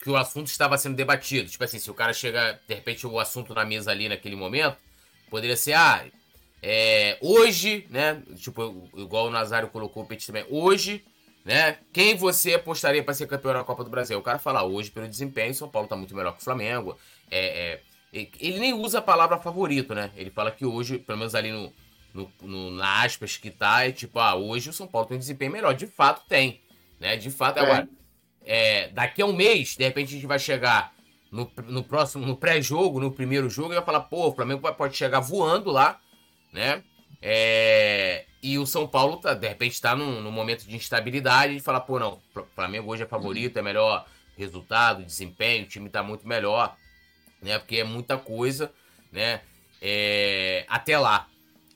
[0.00, 1.48] Que o assunto estava sendo debatido.
[1.48, 4.76] Tipo assim, se o cara chega, de repente, o assunto na mesa ali naquele momento,
[5.30, 6.04] poderia ser, ah,
[6.62, 8.22] é, hoje, né?
[8.36, 10.46] Tipo, igual o Nazário colocou o Petit também.
[10.50, 11.02] Hoje,
[11.44, 11.78] né?
[11.92, 14.18] Quem você apostaria para ser campeão da Copa do Brasil?
[14.18, 16.96] O cara fala, ah, hoje, pelo desempenho, São Paulo tá muito melhor que o Flamengo.
[17.30, 17.80] É,
[18.14, 20.10] é, ele nem usa a palavra favorito, né?
[20.16, 21.72] Ele fala que hoje, pelo menos ali no,
[22.14, 25.20] no, no, na aspas que tá, é tipo, ah, hoje o São Paulo tem um
[25.20, 25.74] desempenho melhor.
[25.74, 26.60] De fato tem,
[27.00, 27.16] né?
[27.16, 27.62] De fato, é.
[27.62, 27.88] agora,
[28.44, 30.94] é, daqui a um mês, de repente a gente vai chegar
[31.30, 34.96] no, no próximo, no pré-jogo, no primeiro jogo, e vai falar, pô, o Flamengo pode
[34.96, 36.00] chegar voando lá,
[36.52, 36.84] né?
[37.20, 41.60] É, e o São Paulo, tá, de repente, está num, num, momento de instabilidade e
[41.60, 44.06] fala, pô, não, o Flamengo hoje é favorito, é melhor
[44.36, 46.76] resultado, desempenho, o time tá muito melhor
[47.44, 47.58] né?
[47.58, 48.72] Porque é muita coisa,
[49.12, 49.42] né?
[49.80, 51.28] É, até lá,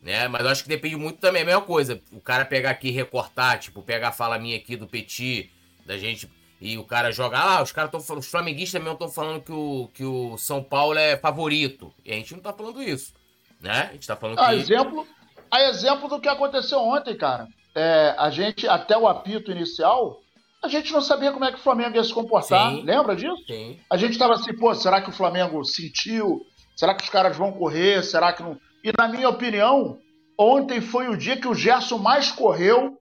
[0.02, 0.26] né?
[0.26, 2.00] Mas eu acho que depende muito também, é a mesma coisa.
[2.10, 5.52] O cara pegar aqui e recortar, tipo, pegar a fala minha aqui do Petit,
[5.84, 6.28] da gente,
[6.60, 9.90] e o cara jogar, ah, os caras estão os flamenguistas mesmo estão falando que o,
[9.92, 11.92] que o São Paulo é favorito.
[12.04, 13.12] E a gente não tá falando isso,
[13.60, 13.88] né?
[13.90, 14.54] A gente tá falando a que...
[14.54, 15.06] Exemplo,
[15.50, 17.46] a exemplo do que aconteceu ontem, cara.
[17.74, 20.20] É, a gente, até o apito inicial,
[20.68, 22.70] a gente não sabia como é que o Flamengo ia se comportar.
[22.70, 23.42] Sim, Lembra disso?
[23.46, 23.78] Sim.
[23.90, 26.46] A gente estava assim, pô, será que o Flamengo sentiu?
[26.76, 28.04] Será que os caras vão correr?
[28.04, 28.58] Será que não.
[28.84, 29.98] E na minha opinião,
[30.38, 32.98] ontem foi o dia que o Gerson mais correu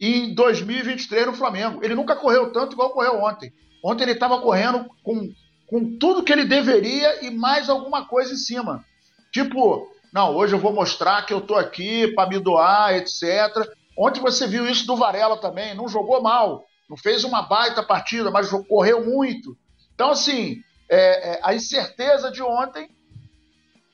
[0.00, 1.84] em 2023 no Flamengo.
[1.84, 3.52] Ele nunca correu tanto igual correu ontem.
[3.84, 5.28] Ontem ele estava correndo com,
[5.66, 8.84] com tudo que ele deveria e mais alguma coisa em cima.
[9.32, 13.22] Tipo, não, hoje eu vou mostrar que eu tô aqui para me doar, etc.
[13.96, 18.30] Ontem você viu isso do Varela também, não jogou mal, não fez uma baita partida,
[18.30, 19.56] mas correu muito.
[19.94, 22.94] Então, assim, é, é, a incerteza de ontem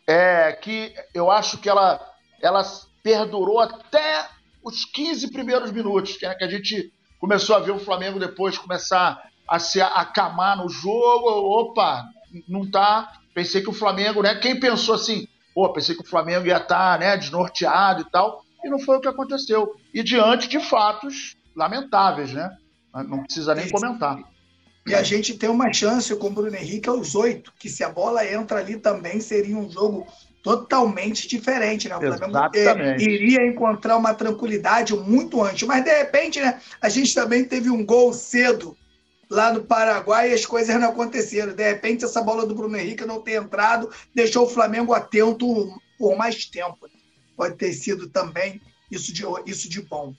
[0.05, 2.05] é que eu acho que ela,
[2.43, 2.61] ela
[3.01, 4.29] perdurou até
[4.65, 8.59] os 15 primeiros minutos, que, é que a gente começou a ver o Flamengo depois
[8.59, 11.29] começar a se acamar no jogo.
[11.29, 12.05] Opa,
[12.49, 13.13] não tá.
[13.33, 14.35] Pensei que o Flamengo, né?
[14.35, 18.45] Quem pensou assim, pô, pensei que o Flamengo ia estar tá, né, desnorteado e tal,
[18.65, 19.77] e não foi o que aconteceu.
[19.95, 22.59] E diante de fatos lamentáveis, né?
[23.05, 24.19] Não precisa nem comentar.
[24.87, 27.91] E a gente tem uma chance com o Bruno Henrique aos oito, que se a
[27.91, 30.07] bola entra ali também seria um jogo
[30.43, 31.97] totalmente diferente, né?
[31.97, 35.69] O Flamengo é, iria encontrar uma tranquilidade muito antes.
[35.69, 38.75] Mas, de repente, né, a gente também teve um gol cedo
[39.29, 41.53] lá no Paraguai e as coisas não aconteceram.
[41.53, 45.47] De repente, essa bola do Bruno Henrique não ter entrado deixou o Flamengo atento
[45.99, 46.79] por mais tempo.
[47.37, 48.59] Pode ter sido também
[48.91, 50.15] isso de, isso de bom.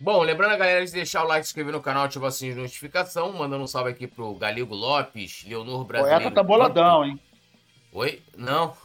[0.00, 2.54] Bom, lembrando a galera de deixar o like, se inscrever no canal, ativar o sininho
[2.54, 6.20] de notificação, mandando um salve aqui pro Galego Lopes, Leonor Brasileiro.
[6.20, 7.18] Poeta tá boladão, hein?
[7.92, 8.22] Oi?
[8.36, 8.76] Não.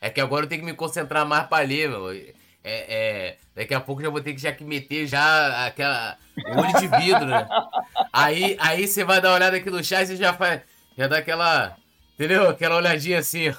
[0.00, 2.10] É que agora eu tenho que me concentrar mais pra ler, meu.
[2.12, 2.34] É,
[2.64, 6.88] é, daqui a pouco já vou ter que já que meter já aquela olho de
[6.98, 7.48] vidro, né?
[8.12, 10.62] Aí, aí você vai dar uma olhada aqui no chat e você já faz,
[10.98, 11.76] já dá aquela,
[12.14, 12.48] entendeu?
[12.48, 13.54] Aquela olhadinha assim.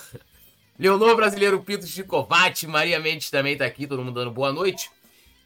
[0.78, 4.92] Leonor Brasileiro Pinto Chicovati, Maria Mendes também tá aqui, todo mundo dando boa noite.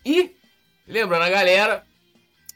[0.04, 0.36] E
[0.88, 1.84] lembrando a galera,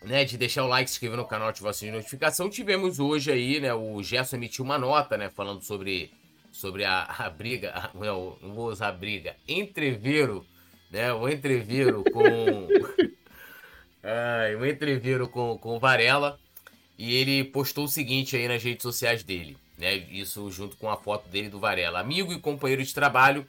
[0.04, 2.50] né, de deixar o like, se inscrever no canal, ativar o sininho de notificação.
[2.50, 6.12] Tivemos hoje aí, né, o Gerson emitiu uma nota, né, falando sobre
[6.52, 10.46] sobre a, a briga, a, não, não vou usar briga, entreveiro,
[10.90, 12.68] né, o entreveiro com
[14.04, 16.40] ai, o entreveiro com com Varela,
[16.98, 20.98] e ele postou o seguinte aí nas redes sociais dele, né, isso junto com a
[20.98, 23.46] foto dele do Varela, amigo e companheiro de trabalho,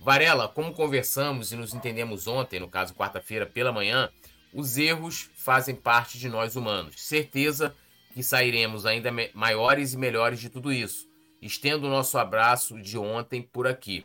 [0.00, 4.10] Varela, como conversamos e nos entendemos ontem, no caso quarta-feira pela manhã,
[4.52, 6.94] os erros fazem parte de nós humanos.
[6.98, 7.74] Certeza
[8.12, 11.08] que sairemos ainda maiores e melhores de tudo isso.
[11.42, 14.04] Estendo o nosso abraço de ontem por aqui.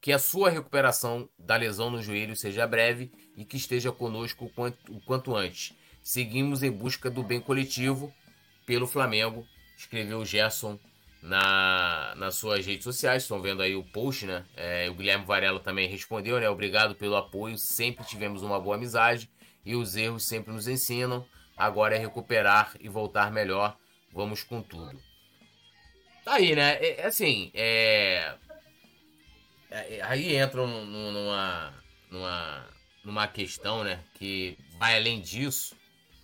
[0.00, 4.50] Que a sua recuperação da lesão no joelho seja breve e que esteja conosco o
[4.50, 5.74] quanto, o quanto antes.
[6.02, 8.12] Seguimos em busca do bem coletivo
[8.66, 9.46] pelo Flamengo,
[9.78, 10.78] escreveu Gerson
[11.24, 13.22] na, nas suas redes sociais.
[13.22, 14.44] Estão vendo aí o post, né?
[14.54, 16.48] É, o Guilherme Varela também respondeu, né?
[16.48, 17.56] Obrigado pelo apoio.
[17.56, 19.30] Sempre tivemos uma boa amizade
[19.64, 21.26] e os erros sempre nos ensinam.
[21.56, 23.76] Agora é recuperar e voltar melhor.
[24.12, 25.00] Vamos com tudo.
[26.24, 26.74] Tá aí, né?
[26.74, 28.34] É, é assim, é...
[29.70, 31.74] é aí entra numa,
[32.10, 32.66] numa,
[33.02, 34.04] numa questão, né?
[34.14, 35.74] Que vai além disso,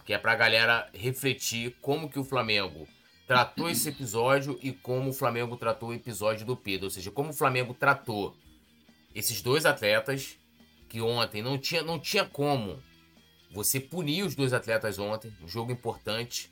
[0.04, 2.86] que é pra galera refletir como que o Flamengo
[3.30, 6.86] tratou esse episódio e como o Flamengo tratou o episódio do Pedro.
[6.86, 8.36] Ou seja, como o Flamengo tratou
[9.14, 10.36] esses dois atletas
[10.88, 12.82] que ontem não tinha, não tinha como
[13.52, 16.50] você punir os dois atletas ontem, um jogo importante,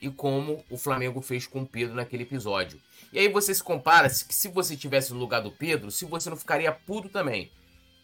[0.00, 2.80] e como o Flamengo fez com o Pedro naquele episódio.
[3.12, 6.30] E aí você se compara que se você tivesse no lugar do Pedro, se você
[6.30, 7.50] não ficaria puto também.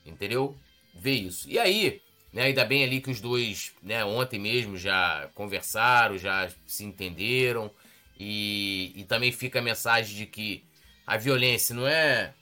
[0.04, 0.56] Entendeu?
[0.92, 1.48] Vê isso.
[1.48, 6.50] E aí, né, ainda bem ali que os dois, né, ontem mesmo já conversaram, já
[6.66, 7.70] se entenderam,
[8.18, 10.64] e, e também fica a mensagem de que
[11.06, 12.34] a violência não é,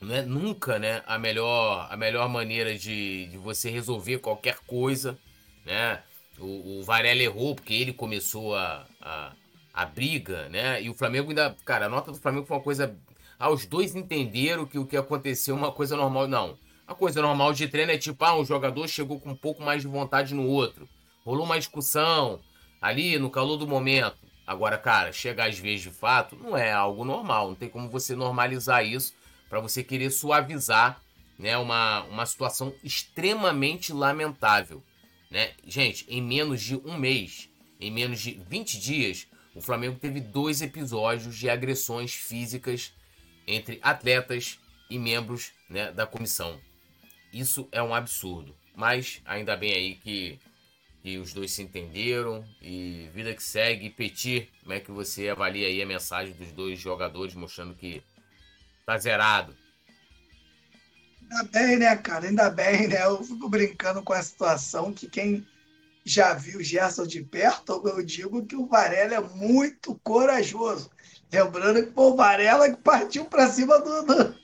[0.00, 5.18] não é nunca né, a, melhor, a melhor maneira de, de você resolver qualquer coisa.
[5.64, 6.02] Né?
[6.38, 9.32] O, o Varela errou porque ele começou a, a,
[9.74, 10.80] a, briga, né?
[10.80, 11.56] E o Flamengo ainda.
[11.64, 12.96] Cara, a nota do Flamengo foi uma coisa.
[13.38, 16.28] Ah, os dois entenderam que o que aconteceu é uma coisa normal.
[16.28, 16.56] Não.
[16.86, 19.82] A coisa normal de treino é tipo, ah, um jogador chegou com um pouco mais
[19.82, 20.88] de vontade no outro.
[21.24, 22.40] Rolou uma discussão
[22.80, 24.27] ali no calor do momento.
[24.48, 27.48] Agora, cara, chegar às vezes de fato não é algo normal.
[27.48, 29.12] Não tem como você normalizar isso
[29.46, 31.02] para você querer suavizar
[31.38, 34.82] né, uma, uma situação extremamente lamentável.
[35.30, 35.50] Né?
[35.66, 40.62] Gente, em menos de um mês, em menos de 20 dias, o Flamengo teve dois
[40.62, 42.94] episódios de agressões físicas
[43.46, 44.58] entre atletas
[44.88, 46.58] e membros né, da comissão.
[47.30, 48.56] Isso é um absurdo.
[48.74, 50.38] Mas ainda bem aí que
[51.02, 53.90] que os dois se entenderam e vida que segue.
[53.90, 58.02] Petit, como é que você avalia aí a mensagem dos dois jogadores mostrando que
[58.84, 59.54] tá zerado?
[61.22, 62.26] Ainda bem, né, cara?
[62.26, 63.04] Ainda bem, né?
[63.04, 65.46] Eu fico brincando com a situação que quem
[66.04, 70.90] já viu o Gerson de perto, eu digo que o Varela é muito corajoso.
[71.30, 74.34] Lembrando que foi o Varela que partiu para cima do, do,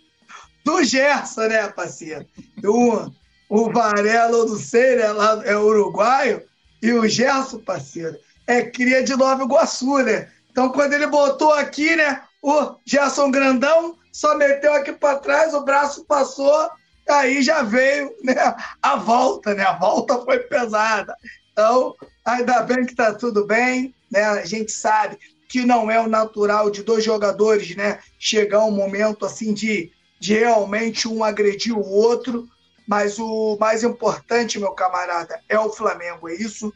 [0.62, 2.26] do Gerson, né, parceiro?
[2.62, 3.10] O,
[3.48, 5.12] o Varela, eu não sei, né?
[5.12, 6.42] Lá é uruguaio,
[6.82, 10.28] e o Gerson, parceiro, é cria de Nova Iguaçu, né?
[10.50, 12.22] Então, quando ele botou aqui, né?
[12.42, 16.70] O Gerson Grandão só meteu aqui para trás, o braço passou
[17.08, 18.34] Aí já veio né,
[18.82, 19.62] a volta, né?
[19.62, 21.14] A volta foi pesada.
[21.52, 24.24] Então, ainda bem que está tudo bem, né?
[24.24, 27.98] A gente sabe que não é o natural de dois jogadores, né?
[28.18, 32.48] Chegar um momento assim de, de realmente um agredir o outro,
[32.86, 36.28] mas o mais importante, meu camarada, é o Flamengo.
[36.28, 36.72] É isso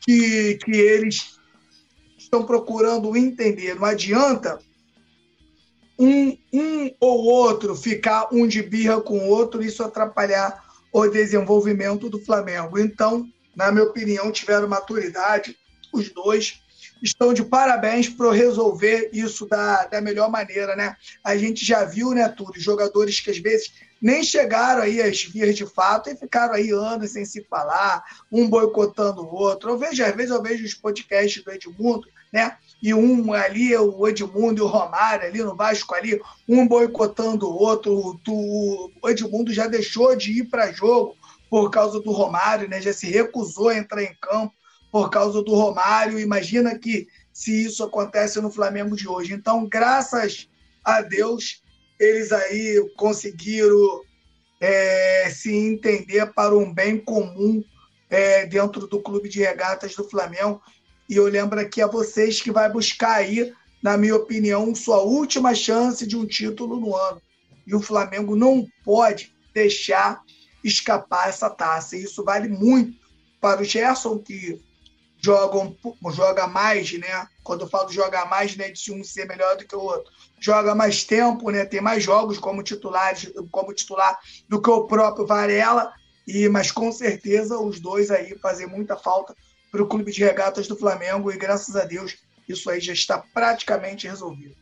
[0.00, 1.38] que, que eles
[2.16, 3.74] estão procurando entender.
[3.74, 4.58] Não adianta
[5.98, 12.08] um, um ou outro ficar um de birra com o outro, isso atrapalhar o desenvolvimento
[12.08, 12.78] do Flamengo.
[12.78, 15.56] Então, na minha opinião, tiveram maturidade,
[15.92, 16.62] os dois
[17.02, 20.96] estão de parabéns por resolver isso da, da melhor maneira, né?
[21.24, 25.54] A gente já viu, né, tudo, jogadores que às vezes nem chegaram aí às vias
[25.54, 29.70] de fato e ficaram aí anos sem se falar, um boicotando o outro.
[29.70, 32.56] Eu vejo, às vezes eu vejo os podcasts do Edmundo, né?
[32.82, 37.54] E um ali, o Edmundo e o Romário ali no Vasco ali, um boicotando o
[37.54, 38.18] outro.
[39.02, 41.14] O Edmundo já deixou de ir para jogo
[41.50, 42.80] por causa do Romário, né?
[42.80, 44.54] Já se recusou a entrar em campo
[44.90, 46.18] por causa do Romário.
[46.18, 49.34] Imagina que se isso acontece no Flamengo de hoje.
[49.34, 50.48] Então, graças
[50.82, 51.62] a Deus,
[52.00, 54.00] eles aí conseguiram
[54.58, 57.62] é, se entender para um bem comum
[58.08, 60.62] é, dentro do clube de regatas do Flamengo.
[61.08, 65.54] E eu lembro aqui a vocês que vai buscar aí, na minha opinião, sua última
[65.54, 67.20] chance de um título no ano.
[67.66, 70.22] E o Flamengo não pode deixar
[70.64, 71.96] escapar essa taça.
[71.96, 72.98] E isso vale muito
[73.40, 74.58] para o Gerson, que
[75.20, 75.74] joga,
[76.12, 77.28] joga mais, né?
[77.42, 78.70] Quando eu falo joga mais, né?
[78.70, 81.64] De um ser melhor do que o outro joga mais tempo, né?
[81.64, 85.92] Tem mais jogos como titulares, como titular do que o próprio Varela.
[86.26, 89.34] E mas com certeza os dois aí fazem muita falta
[89.70, 92.16] para o clube de regatas do Flamengo e graças a Deus
[92.48, 94.56] isso aí já está praticamente resolvido.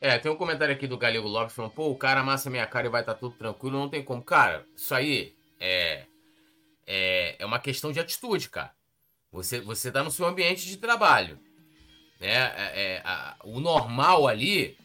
[0.00, 2.86] É, tem um comentário aqui do Galego Lopes falando, pô, o cara amassa minha cara
[2.86, 4.22] e vai estar tá tudo tranquilo, não tem como.
[4.22, 6.06] Cara, isso aí é,
[6.86, 8.72] é, é uma questão de atitude, cara.
[9.30, 11.38] Você, você tá no seu ambiente de trabalho.
[12.22, 12.28] Né?
[12.28, 14.78] É, é, a, o normal ali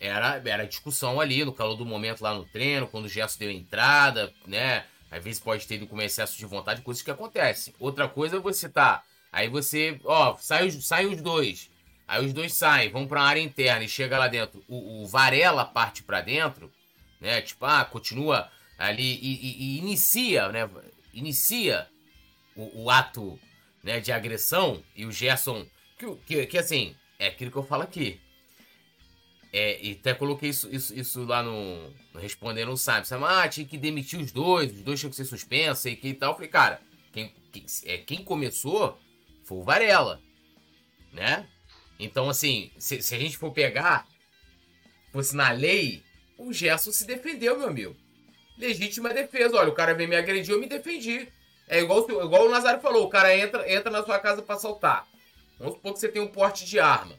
[0.00, 3.50] era, era discussão ali, no calor do momento lá no treino, quando o Gerson deu
[3.50, 4.84] entrada, né?
[5.10, 7.74] Às vezes pode ter ido com excesso de vontade, coisas que acontecem.
[7.80, 9.02] Outra coisa é você tá.
[9.32, 11.68] Aí você, ó, sai sai os dois.
[12.06, 14.62] Aí os dois saem, vão pra área interna e chega lá dentro.
[14.68, 16.72] O, o Varela parte para dentro,
[17.20, 17.42] né?
[17.42, 20.70] Tipo, ah, continua ali e, e, e inicia, né?
[21.12, 21.88] Inicia
[22.54, 23.38] o, o, ato
[23.82, 25.66] né, de agressão e o Gerson
[25.98, 28.20] que, que, que assim, é aquilo que eu falo aqui.
[29.52, 33.06] É, e até coloquei isso, isso, isso lá no, no Respondendo o Sabe.
[33.24, 36.14] Ah, tinha que demitir os dois, os dois tinham que ser suspensos e que e
[36.14, 36.32] tal.
[36.32, 36.80] Eu falei, cara,
[37.12, 38.98] quem, quem, é, quem começou
[39.44, 40.20] foi o Varela,
[41.12, 41.46] né?
[41.98, 44.06] Então, assim, se, se a gente for pegar,
[45.12, 46.02] fosse na lei,
[46.36, 47.96] o Gerson se defendeu, meu amigo.
[48.58, 49.56] Legítima defesa.
[49.56, 51.28] Olha, o cara veio me agredir, eu me defendi.
[51.68, 55.06] É igual, igual o Nazário falou, o cara entra, entra na sua casa para assaltar.
[55.58, 57.14] Vamos supor que você tem um porte de arma.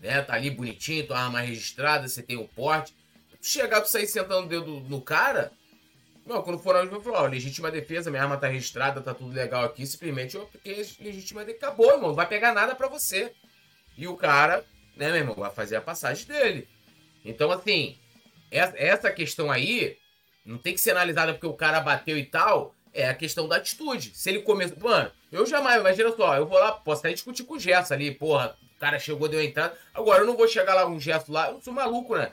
[0.00, 0.22] Né?
[0.22, 2.94] Tá ali bonitinho, tua arma registrada, você tem o um porte.
[3.40, 5.52] Tu chegar, tu sair sentando o dedo no cara.
[6.26, 9.34] Não, quando for onde eu falar, ó, legítima defesa, minha arma tá registrada, tá tudo
[9.34, 11.66] legal aqui, simplesmente eu fiquei legítima defesa.
[11.66, 13.32] Acabou, irmão, não vai pegar nada para você.
[13.96, 14.64] E o cara,
[14.96, 16.68] né, meu irmão, vai fazer a passagem dele.
[17.24, 17.98] Então, assim,
[18.50, 19.96] essa questão aí
[20.44, 22.74] não tem que ser analisada porque o cara bateu e tal.
[22.92, 24.12] É a questão da atitude.
[24.14, 24.78] Se ele começou.
[24.78, 28.10] Mano, eu jamais, imagina só, eu vou lá, posso até discutir com o Gerson ali,
[28.10, 29.76] porra, o cara chegou, deu entrada.
[29.92, 32.32] Agora eu não vou chegar lá um gesto lá, eu não sou maluco, né?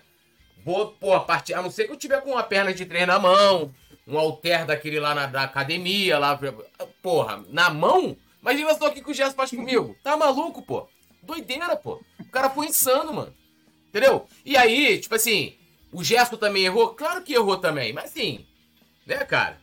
[0.63, 3.19] Vou, porra, partir, a não ser que eu tiver com uma perna de treino na
[3.19, 3.73] mão,
[4.07, 6.39] um alter daquele lá na da academia, lá,
[7.01, 8.17] porra, na mão?
[8.41, 9.95] Imagina só o que o Gerson faz comigo.
[10.03, 10.87] Tá maluco, pô?
[11.21, 12.01] Doideira, pô.
[12.19, 13.35] O cara foi insano, mano.
[13.89, 14.27] Entendeu?
[14.45, 15.55] E aí, tipo assim,
[15.91, 16.89] o Gerson também errou?
[16.89, 18.45] Claro que errou também, mas sim,
[19.05, 19.57] né, cara?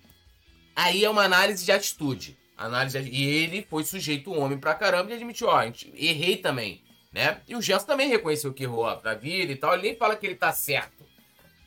[0.75, 2.39] Aí é uma análise de atitude.
[2.57, 3.11] Análise de...
[3.11, 6.83] E ele foi sujeito homem pra caramba e admitiu, ó, errei também,
[7.13, 7.41] né?
[7.47, 9.75] E o Gelson também reconheceu que errou da vida e tal.
[9.75, 11.05] Ele nem fala que ele tá certo.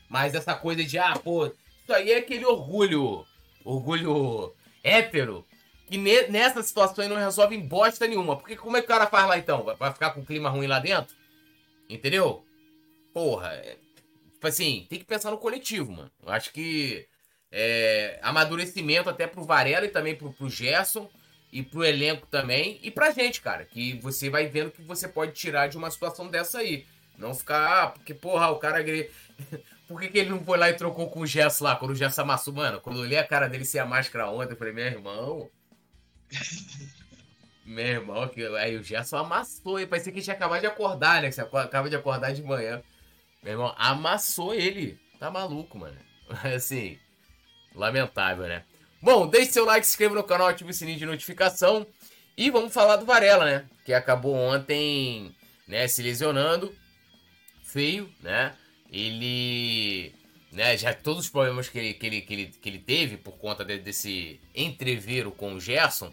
[0.08, 3.26] Mas essa coisa de, ah, pô, isso aí é aquele orgulho,
[3.64, 5.46] orgulho hétero,
[5.86, 8.36] que ne nessa situação aí não resolve em bosta nenhuma.
[8.36, 9.62] Porque como é que o cara faz lá então?
[9.78, 11.14] Vai ficar com o clima ruim lá dentro?
[11.88, 12.44] Entendeu?
[13.12, 13.76] Porra, é...
[14.32, 16.10] tipo assim, tem que pensar no coletivo, mano.
[16.22, 17.06] Eu acho que
[17.50, 21.10] é, amadurecimento até pro Varela e também pro, pro Gerson
[21.52, 22.78] e pro elenco também.
[22.82, 26.28] E pra gente, cara, que você vai vendo que você pode tirar de uma situação
[26.28, 26.86] dessa aí.
[27.16, 28.84] Não ficar, ah, porque, porra, o cara.
[29.88, 31.94] Por que, que ele não foi lá e trocou com o Gerson lá, quando o
[31.94, 32.52] Gerson amassou?
[32.52, 35.50] Mano, quando eu olhei a cara dele sem a máscara ontem, eu falei, meu irmão.
[37.64, 38.44] meu irmão, que...
[38.56, 39.78] aí o Gerson amassou.
[39.78, 41.28] E parecia que tinha acabado de acordar, né?
[41.28, 42.82] Que você acaba de acordar de manhã.
[43.44, 44.98] Meu irmão, amassou ele.
[45.20, 45.96] Tá maluco, mano.
[46.54, 46.98] Assim,
[47.76, 48.64] lamentável, né?
[49.00, 51.86] Bom, deixe seu like, se inscreva no canal, ative o sininho de notificação.
[52.36, 53.64] E vamos falar do Varela, né?
[53.84, 55.34] Que acabou ontem,
[55.68, 56.74] né, se lesionando.
[57.62, 58.54] Feio, né?
[58.90, 60.12] Ele,
[60.50, 63.32] né, já todos os problemas que ele, que ele, que ele, que ele teve por
[63.38, 66.12] conta de, desse entreveiro com o Gerson,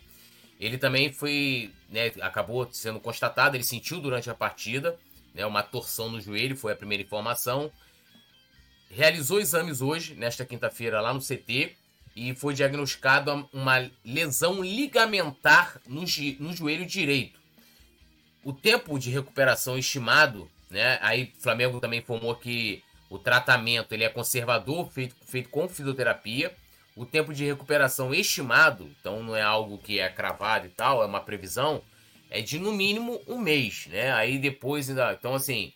[0.59, 4.97] ele também foi, né, acabou sendo constatado, ele sentiu durante a partida,
[5.33, 7.71] né, uma torção no joelho, foi a primeira informação.
[8.95, 11.75] Realizou exames hoje, nesta quinta-feira, lá no CT,
[12.15, 16.01] e foi diagnosticado uma lesão ligamentar no,
[16.39, 17.39] no joelho direito.
[18.43, 20.99] O tempo de recuperação estimado, né?
[21.01, 26.55] Aí o Flamengo também informou que o tratamento ele é conservador, feito, feito com fisioterapia.
[26.95, 31.07] O tempo de recuperação estimado, então não é algo que é cravado e tal, é
[31.07, 31.81] uma previsão,
[32.29, 34.11] é de no mínimo um mês, né?
[34.13, 35.13] Aí depois ainda.
[35.13, 35.73] Então, assim,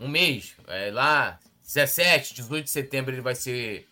[0.00, 3.88] um mês, é, lá, 17, 18 de setembro ele vai ser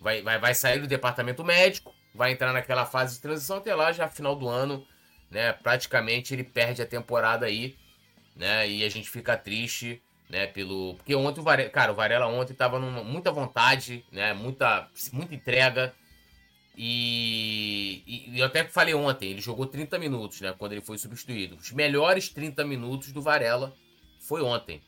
[0.00, 3.92] vai, vai, vai sair do departamento médico, vai entrar naquela fase de transição até lá,
[3.92, 4.86] já final do ano,
[5.30, 5.52] né?
[5.52, 7.76] Praticamente ele perde a temporada aí,
[8.36, 8.68] né?
[8.68, 10.46] E a gente fica triste, né?
[10.46, 10.94] Pelo.
[10.96, 11.70] Porque ontem o Varela.
[11.70, 14.32] Cara, o Varela ontem tava numa muita vontade, né?
[14.34, 15.94] Muita, muita entrega.
[16.76, 20.54] E, e, eu até falei ontem, ele jogou 30 minutos, né?
[20.56, 21.56] Quando ele foi substituído.
[21.56, 23.74] Os melhores 30 minutos do Varela
[24.20, 24.82] foi ontem,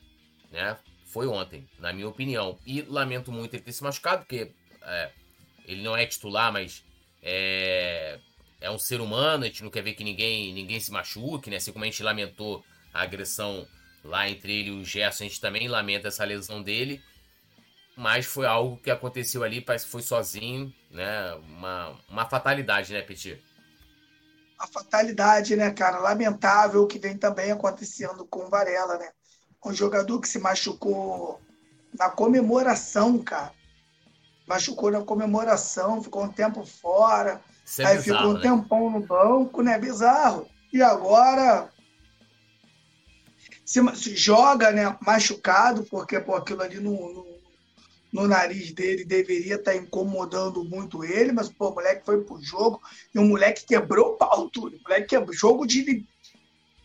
[0.51, 0.77] né?
[1.15, 2.59] Foi ontem, na minha opinião.
[2.65, 4.51] E lamento muito ele ter se machucado, porque
[4.81, 5.11] é,
[5.65, 6.83] ele não é titular, mas
[7.23, 8.19] é,
[8.59, 11.55] é um ser humano, a gente não quer ver que ninguém, ninguém se machuque, né?
[11.55, 13.65] Assim como a gente lamentou a agressão
[14.03, 17.01] lá entre ele e o Gerson, a gente também lamenta essa lesão dele.
[17.95, 21.33] Mas foi algo que aconteceu ali, parece que foi sozinho, né?
[21.47, 23.41] Uma, uma fatalidade, né, Petit?
[24.59, 25.97] A fatalidade, né, cara?
[25.99, 29.13] Lamentável que vem também acontecendo com o Varela, né?
[29.65, 31.41] Um jogador que se machucou
[31.97, 33.51] na comemoração, cara
[34.47, 37.41] machucou na comemoração, ficou um tempo fora,
[37.79, 38.41] é aí bizarro, ficou um né?
[38.41, 39.77] tempão no banco, né?
[39.79, 40.47] Bizarro.
[40.71, 41.69] E agora
[43.65, 44.95] se, se joga, né?
[45.01, 47.25] Machucado, porque pô, aquilo ali no, no,
[48.13, 52.41] no, nariz dele deveria estar tá incomodando muito ele, mas pô, o moleque foi pro
[52.41, 52.81] jogo
[53.13, 54.77] e o moleque quebrou o pau tudo.
[54.77, 56.05] O moleque quebrou jogo de,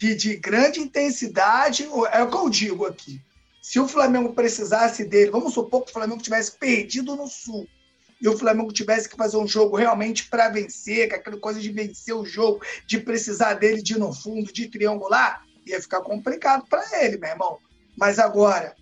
[0.01, 3.23] de, de grande intensidade, é o que eu digo aqui
[3.61, 7.69] se o Flamengo precisasse dele, vamos supor que o Flamengo tivesse perdido no Sul
[8.21, 11.71] e o Flamengo tivesse que fazer um jogo realmente para vencer, com aquela coisa de
[11.71, 16.67] vencer o jogo, de precisar dele de ir no fundo, de triangular, ia ficar complicado
[16.69, 17.59] para ele, meu irmão.
[17.97, 18.75] Mas agora,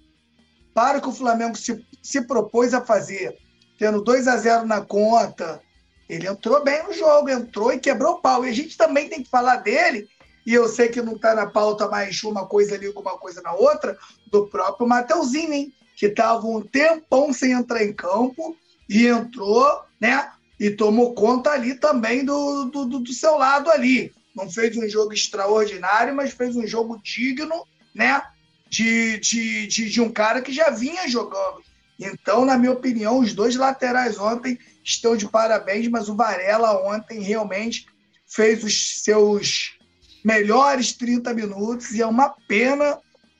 [0.72, 3.36] para o que o Flamengo se, se propôs a fazer,
[3.78, 5.60] tendo 2 a 0 na conta,
[6.08, 8.44] ele entrou bem no jogo, entrou e quebrou o pau.
[8.44, 10.08] E a gente também tem que falar dele
[10.48, 13.52] e eu sei que não está na pauta mais uma coisa ali, alguma coisa na
[13.52, 15.74] outra, do próprio Mateuzinho, hein?
[15.94, 18.56] Que estava um tempão sem entrar em campo
[18.88, 20.32] e entrou, né?
[20.58, 24.10] E tomou conta ali também do, do, do seu lado ali.
[24.34, 28.22] Não fez um jogo extraordinário, mas fez um jogo digno, né?
[28.70, 31.62] De, de, de, de um cara que já vinha jogando.
[32.00, 37.20] Então, na minha opinião, os dois laterais ontem estão de parabéns, mas o Varela ontem
[37.20, 37.84] realmente
[38.26, 39.76] fez os seus
[40.24, 42.98] melhores 30 minutos e é uma pena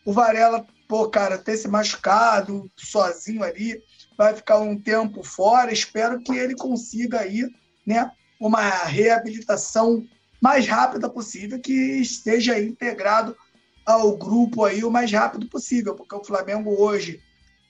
[0.09, 3.79] o Varela, pô, cara, ter se machucado sozinho ali,
[4.17, 5.71] vai ficar um tempo fora.
[5.71, 7.47] Espero que ele consiga aí,
[7.87, 8.11] né,
[8.41, 10.03] uma reabilitação
[10.41, 13.37] mais rápida possível, que esteja integrado
[13.85, 17.21] ao grupo aí o mais rápido possível, porque o Flamengo hoje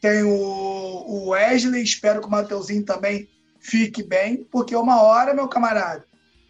[0.01, 3.29] tem o Wesley, espero que o Mateuzinho também
[3.59, 6.07] fique bem, porque uma hora, meu camarada,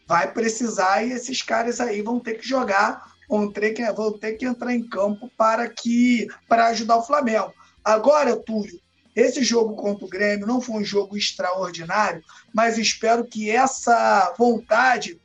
[0.09, 4.33] vai precisar e esses caras aí vão ter que jogar, vão ter que, vão ter
[4.33, 7.53] que entrar em campo para que para ajudar o Flamengo.
[7.85, 8.81] Agora, Túlio,
[9.15, 12.23] esse jogo contra o Grêmio não foi um jogo extraordinário,
[12.55, 15.21] mas espero que essa vontade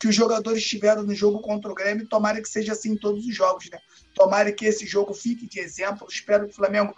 [0.00, 3.24] que os jogadores tiveram no jogo contra o Grêmio, tomara que seja assim em todos
[3.24, 3.78] os jogos, né?
[4.14, 6.08] Tomara que esse jogo fique de exemplo.
[6.10, 6.92] Espero que o Flamengo,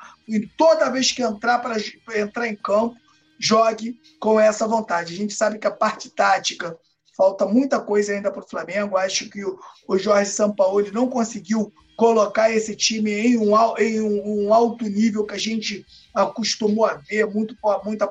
[0.57, 1.77] toda vez que entrar para
[2.19, 2.97] entrar em campo,
[3.39, 5.13] jogue com essa vontade.
[5.13, 6.79] A gente sabe que a parte tática
[7.17, 8.97] Falta muita coisa ainda para o Flamengo.
[8.97, 14.85] Acho que o, Jorge Sampaoli não conseguiu colocar esse time em um, em um, alto
[14.85, 18.09] nível que a gente acostumou a ver, muito, muita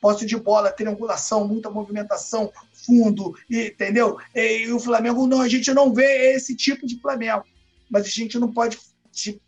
[0.00, 4.18] posse de bola, triangulação, muita movimentação, fundo, entendeu?
[4.34, 7.44] E, o Flamengo, não, a gente não vê esse tipo de Flamengo.
[7.90, 8.78] Mas a gente não pode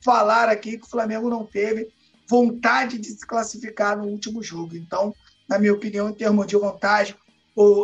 [0.00, 1.88] falar aqui que o Flamengo não teve
[2.28, 4.76] vontade de se classificar no último jogo.
[4.76, 5.14] Então,
[5.48, 6.56] na minha opinião, em termos de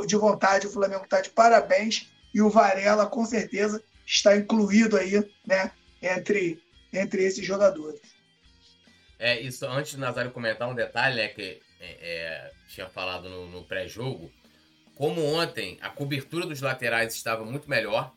[0.07, 5.13] de vontade, o Flamengo está de parabéns e o Varela, com certeza, está incluído aí,
[5.47, 5.71] né,
[6.01, 6.63] entre,
[6.93, 8.01] entre esses jogadores.
[9.19, 13.65] É, isso, antes do Nazário comentar um detalhe, é que é, tinha falado no, no
[13.65, 14.31] pré-jogo,
[14.95, 18.13] como ontem a cobertura dos laterais estava muito melhor,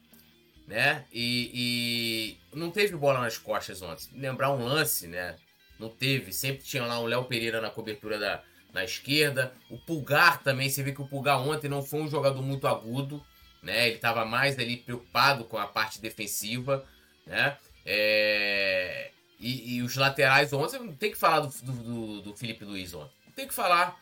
[0.67, 1.05] né?
[1.11, 4.07] E, e, não teve bola nas costas ontem.
[4.13, 5.37] Lembrar um lance, né?
[5.79, 6.33] Não teve.
[6.33, 8.43] Sempre tinha lá um Léo Pereira na cobertura da,
[8.75, 9.53] na esquerda.
[9.69, 13.25] O Pulgar também, você vê que o Pulgar ontem não foi um jogador muito agudo,
[13.63, 13.87] né?
[13.87, 16.85] Ele estava mais ali preocupado com a parte defensiva,
[17.25, 17.57] né?
[17.85, 19.11] É...
[19.39, 23.13] E, e, os laterais ontem, não tem que falar do, do, do Felipe Luiz ontem.
[23.25, 23.97] Não tem que falar.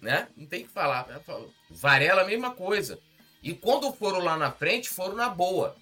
[0.00, 0.28] Né?
[0.36, 1.06] Não tem que falar.
[1.70, 2.98] Varela, mesma coisa.
[3.42, 5.76] E quando foram lá na frente, foram na boa.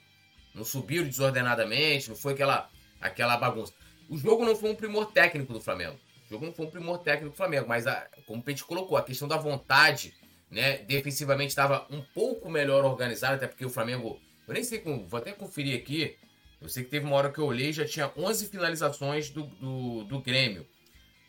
[0.55, 2.71] Não subiram desordenadamente, não foi aquela,
[3.01, 3.73] aquela bagunça.
[4.09, 5.99] O jogo não foi um primor técnico do Flamengo.
[6.33, 9.03] Jogo não foi um primor técnico do Flamengo, mas a, como o Pete colocou, a
[9.03, 10.15] questão da vontade,
[10.51, 10.79] né?
[10.79, 14.19] Defensivamente estava um pouco melhor organizado, até porque o Flamengo.
[14.49, 15.07] Eu nem sei como.
[15.07, 16.17] Vou até conferir aqui.
[16.59, 20.05] Eu sei que teve uma hora que eu olhei já tinha 11 finalizações do, do,
[20.05, 20.67] do Grêmio.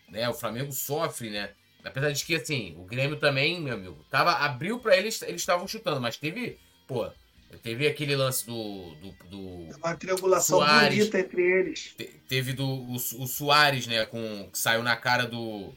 [0.07, 0.29] Né?
[0.29, 1.51] O Flamengo sofre, né?
[1.83, 5.67] Apesar de que, assim, o Grêmio também, meu amigo, tava, abriu para eles, eles estavam
[5.67, 7.11] chutando, mas teve, pô,
[7.61, 8.95] teve aquele lance do.
[8.95, 11.93] do, do uma triangulação Soares, bonita entre eles.
[11.97, 15.73] Te, teve do o, o Soares, né, com, que saiu na cara do.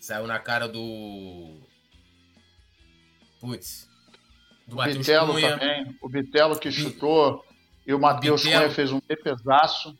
[0.00, 1.60] Saiu na cara do.
[3.40, 3.88] Putz.
[4.66, 5.58] Do Matheus Cunha.
[5.58, 5.96] também.
[6.00, 7.44] O Bitelo que chutou.
[7.86, 9.96] E o Matheus Cunha fez um defesaço.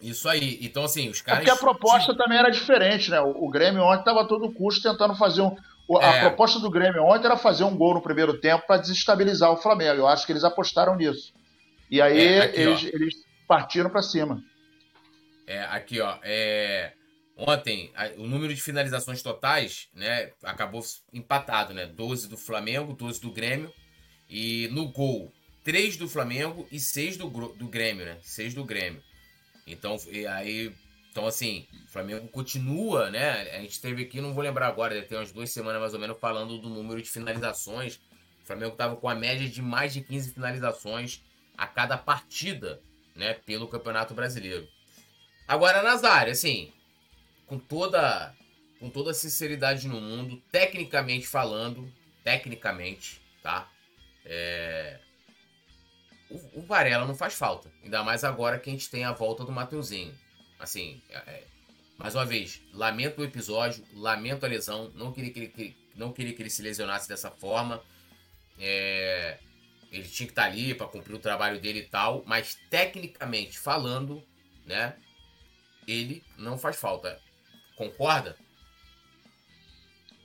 [0.00, 0.58] Isso aí.
[0.60, 1.42] Então, assim, os caras.
[1.42, 3.20] É porque a proposta também era diferente, né?
[3.20, 5.56] O, o Grêmio ontem estava a todo custo tentando fazer um.
[6.00, 6.20] A é.
[6.20, 10.00] proposta do Grêmio ontem era fazer um gol no primeiro tempo para desestabilizar o Flamengo.
[10.00, 11.32] Eu acho que eles apostaram nisso.
[11.90, 13.14] E aí é, aqui, eles, eles,
[13.46, 14.42] partiram para cima.
[15.46, 16.16] É, aqui, ó.
[16.22, 16.92] É...
[17.36, 20.80] Ontem, o número de finalizações totais, né, acabou
[21.12, 21.84] empatado, né?
[21.84, 23.72] 12 do Flamengo, 12 do Grêmio.
[24.30, 25.32] E no gol,
[25.64, 28.18] 3 do Flamengo e 6 do, do Grêmio, né?
[28.22, 29.02] 6 do Grêmio.
[29.66, 29.96] Então,
[30.30, 30.72] aí,
[31.14, 33.42] então assim, o Flamengo continua, né?
[33.56, 36.18] A gente teve aqui, não vou lembrar agora, tem umas duas semanas mais ou menos
[36.18, 38.00] falando do número de finalizações.
[38.42, 41.22] O Flamengo estava com a média de mais de 15 finalizações
[41.56, 42.82] a cada partida,
[43.14, 44.66] né, pelo Campeonato Brasileiro.
[45.46, 46.72] Agora, Nazário, assim,
[47.46, 48.34] com toda
[48.80, 51.88] com toda a sinceridade no mundo, tecnicamente falando,
[52.24, 53.70] tecnicamente, tá?
[54.24, 54.98] É,
[56.28, 57.70] o, o Varela não faz falta.
[57.84, 60.23] Ainda mais agora que a gente tem a volta do Mateuzinho.
[60.64, 61.44] Assim, é, é,
[61.98, 66.12] mais uma vez, lamento o episódio, lamento a lesão, não queria que ele, que, não
[66.12, 67.82] queria que ele se lesionasse dessa forma.
[68.58, 69.38] É,
[69.92, 74.22] ele tinha que estar ali para cumprir o trabalho dele e tal, mas tecnicamente falando,
[74.66, 74.96] né,
[75.86, 77.20] ele não faz falta.
[77.76, 78.36] Concorda?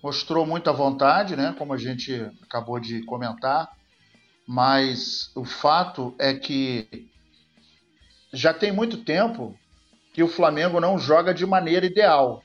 [0.01, 3.77] Mostrou muita vontade, né, como a gente acabou de comentar
[4.51, 7.07] mas o fato é que
[8.33, 9.55] já tem muito tempo
[10.19, 12.43] que o Flamengo não joga de maneira ideal.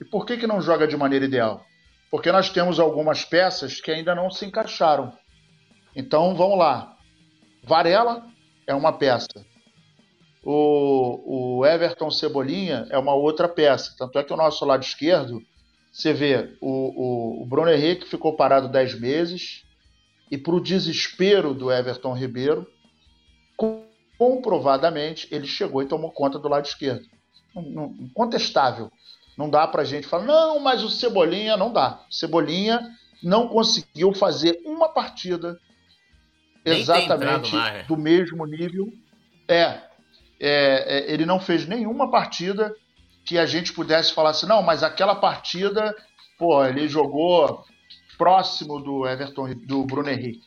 [0.00, 1.66] E por que, que não joga de maneira ideal?
[2.12, 5.12] Porque nós temos algumas peças que ainda não se encaixaram.
[5.96, 6.96] Então vamos lá.
[7.64, 8.24] Varela
[8.68, 9.44] é uma peça.
[10.44, 13.96] O, o Everton Cebolinha é uma outra peça.
[13.98, 15.42] Tanto é que o nosso lado esquerdo,
[15.90, 19.64] você vê, o, o, o Bruno Henrique ficou parado 10 meses,
[20.30, 22.64] e para o desespero do Everton Ribeiro,
[24.18, 27.06] comprovadamente ele chegou e tomou conta do lado esquerdo.
[27.56, 28.90] Incontestável.
[29.36, 32.04] Não dá para a gente falar, não, mas o Cebolinha não dá.
[32.10, 32.80] Cebolinha
[33.22, 35.58] não conseguiu fazer uma partida
[36.64, 37.52] Nem exatamente
[37.86, 38.92] do mesmo nível.
[39.46, 39.80] É,
[40.40, 42.74] é, é, ele não fez nenhuma partida
[43.24, 45.94] que a gente pudesse falar assim, não, mas aquela partida,
[46.38, 47.64] pô, ele jogou
[48.16, 50.46] próximo do Everton, do Bruno Henrique.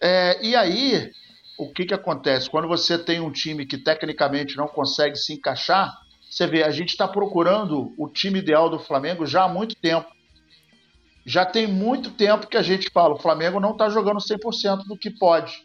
[0.00, 1.10] É, e aí,
[1.58, 2.50] o que, que acontece?
[2.50, 5.92] Quando você tem um time que tecnicamente não consegue se encaixar,
[6.28, 10.08] você vê, a gente está procurando o time ideal do Flamengo já há muito tempo.
[11.24, 14.98] Já tem muito tempo que a gente fala, o Flamengo não está jogando 100% do
[14.98, 15.62] que pode.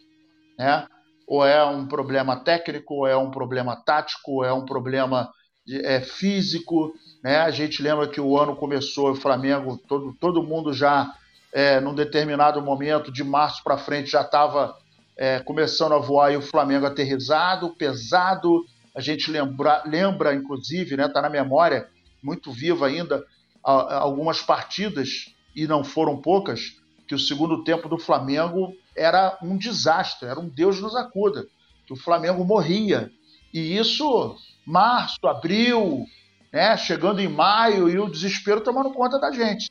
[0.58, 0.86] Né?
[1.28, 5.30] Ou é um problema técnico, ou é um problema tático, ou é um problema
[5.68, 6.94] é, físico.
[7.24, 7.38] Né?
[7.38, 11.12] A gente lembra que o ano começou, o Flamengo, todo, todo mundo já,
[11.52, 14.78] é, num determinado momento, de março para frente, já estava
[15.20, 18.64] é, começando a voar e o Flamengo aterrizado, pesado.
[18.96, 21.90] A gente lembra, lembra inclusive, está né, tá na memória,
[22.24, 23.26] muito viva ainda,
[23.62, 30.30] algumas partidas, e não foram poucas, que o segundo tempo do Flamengo era um desastre,
[30.30, 31.46] era um Deus nos acuda,
[31.86, 33.12] que o Flamengo morria.
[33.54, 36.06] E isso março, abril,
[36.54, 39.70] né, chegando em maio e o desespero tomando conta da gente.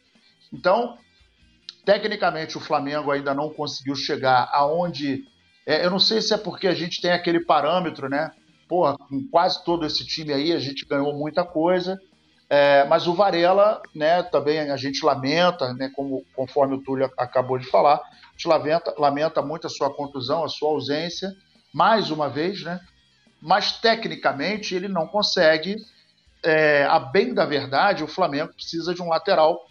[0.52, 0.98] Então,
[1.86, 5.24] tecnicamente, o Flamengo ainda não conseguiu chegar aonde.
[5.68, 8.32] É, eu não sei se é porque a gente tem aquele parâmetro, né?
[8.66, 12.00] Porra, com quase todo esse time aí, a gente ganhou muita coisa.
[12.48, 17.58] É, mas o Varela, né, também a gente lamenta, né, como, conforme o Túlio acabou
[17.58, 21.30] de falar, a gente lamenta, lamenta muito a sua contusão, a sua ausência,
[21.74, 22.80] mais uma vez, né?
[23.38, 25.76] Mas tecnicamente ele não consegue.
[26.42, 29.66] É, a bem da verdade, o Flamengo precisa de um lateral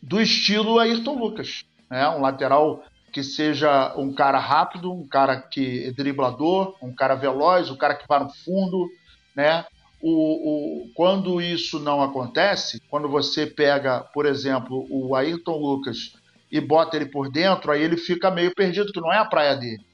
[0.00, 2.08] do estilo Ayrton Lucas, né?
[2.10, 7.70] Um lateral que seja um cara rápido, um cara que é driblador, um cara veloz,
[7.70, 8.88] um cara que vai no fundo,
[9.34, 9.64] né?
[10.00, 10.10] O,
[10.84, 16.12] o, quando isso não acontece, quando você pega, por exemplo, o Ayrton Lucas
[16.50, 19.56] e bota ele por dentro, aí ele fica meio perdido, que não é a praia
[19.56, 19.84] dele.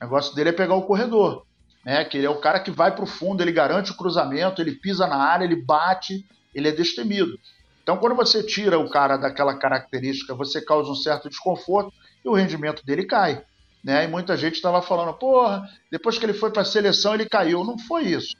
[0.00, 1.46] O negócio dele é pegar o corredor,
[1.84, 2.04] né?
[2.04, 4.72] Que ele é o cara que vai para o fundo, ele garante o cruzamento, ele
[4.72, 7.38] pisa na área, ele bate, ele é destemido.
[7.82, 11.92] Então, quando você tira o cara daquela característica, você causa um certo desconforto
[12.24, 13.44] e o rendimento dele cai.
[13.84, 14.04] Né?
[14.04, 17.62] E muita gente estava falando, porra, depois que ele foi para a seleção ele caiu.
[17.64, 18.34] Não foi isso.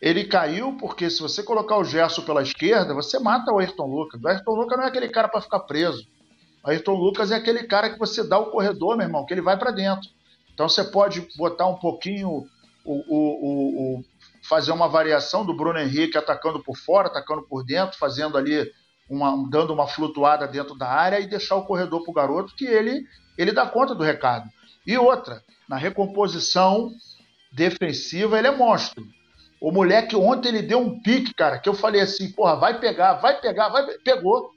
[0.00, 4.22] Ele caiu porque se você colocar o Gerson pela esquerda, você mata o Ayrton Lucas.
[4.22, 6.06] O Ayrton Lucas não é aquele cara para ficar preso.
[6.62, 9.40] O Ayrton Lucas é aquele cara que você dá o corredor, meu irmão, que ele
[9.40, 10.08] vai para dentro.
[10.52, 12.46] Então você pode botar um pouquinho
[12.84, 14.04] o, o, o,
[14.48, 18.70] fazer uma variação do Bruno Henrique atacando por fora, atacando por dentro, fazendo ali
[19.08, 22.64] uma, dando uma flutuada dentro da área e deixar o corredor para o garoto que
[22.66, 23.04] ele
[23.36, 24.48] ele dá conta do recado.
[24.86, 26.90] E outra, na recomposição
[27.52, 29.04] defensiva ele é monstro.
[29.60, 33.14] O moleque ontem ele deu um pique, cara, que eu falei assim, porra, vai pegar,
[33.14, 34.50] vai pegar, vai pegou.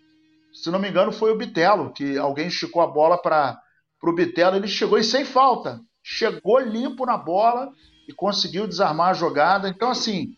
[0.54, 3.60] Se não me engano foi o Bitelo, que alguém esticou a bola para
[4.04, 5.80] o Bitelo, ele chegou e sem falta.
[6.04, 7.70] Chegou limpo na bola
[8.08, 9.70] e conseguiu desarmar a jogada.
[9.70, 10.30] Então assim,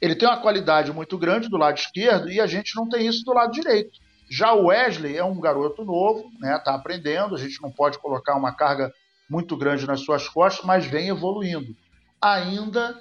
[0.00, 3.24] ele tem uma qualidade muito grande do lado esquerdo e a gente não tem isso
[3.24, 3.98] do lado direito.
[4.30, 6.58] Já o Wesley é um garoto novo, né?
[6.64, 8.92] Tá aprendendo, a gente não pode colocar uma carga
[9.30, 11.74] muito grande nas suas costas, mas vem evoluindo.
[12.20, 12.98] Ainda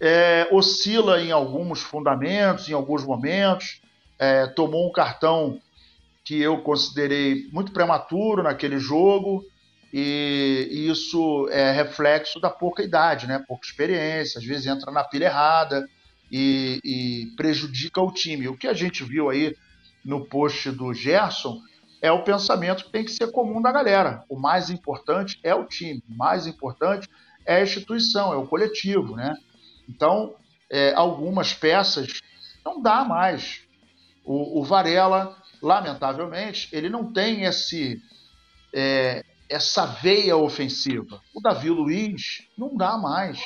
[0.00, 3.80] é, oscila em alguns fundamentos, em alguns momentos,
[4.18, 5.58] é, tomou um cartão
[6.24, 9.44] que eu considerei muito prematuro naquele jogo,
[9.92, 13.42] e, isso é reflexo da pouca idade, né?
[13.48, 15.88] pouca experiência, às vezes entra na pilha errada
[16.30, 18.48] e, e prejudica o time.
[18.48, 19.56] O que a gente viu aí
[20.04, 21.60] no post do Gerson
[22.00, 24.24] é o pensamento que tem que ser comum da galera.
[24.28, 27.08] O mais importante é o time, o mais importante
[27.44, 29.34] é a instituição, é o coletivo, né?
[29.88, 30.34] Então,
[30.70, 32.20] é, algumas peças
[32.64, 33.62] não dá mais.
[34.24, 38.00] O, o, Varela, lamentavelmente, ele não tem esse
[38.72, 41.20] é, essa veia ofensiva.
[41.34, 43.42] O Davi Luiz não dá mais.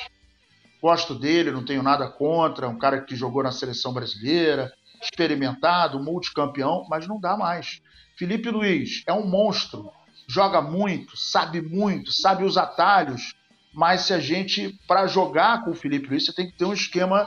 [0.84, 4.70] Gosto dele, não tenho nada contra, é um cara que jogou na seleção brasileira,
[5.02, 7.80] experimentado, multicampeão, mas não dá mais.
[8.18, 9.90] Felipe Luiz é um monstro,
[10.28, 13.32] joga muito, sabe muito, sabe os atalhos,
[13.72, 16.74] mas se a gente, para jogar com o Felipe Luiz, você tem que ter um
[16.74, 17.26] esquema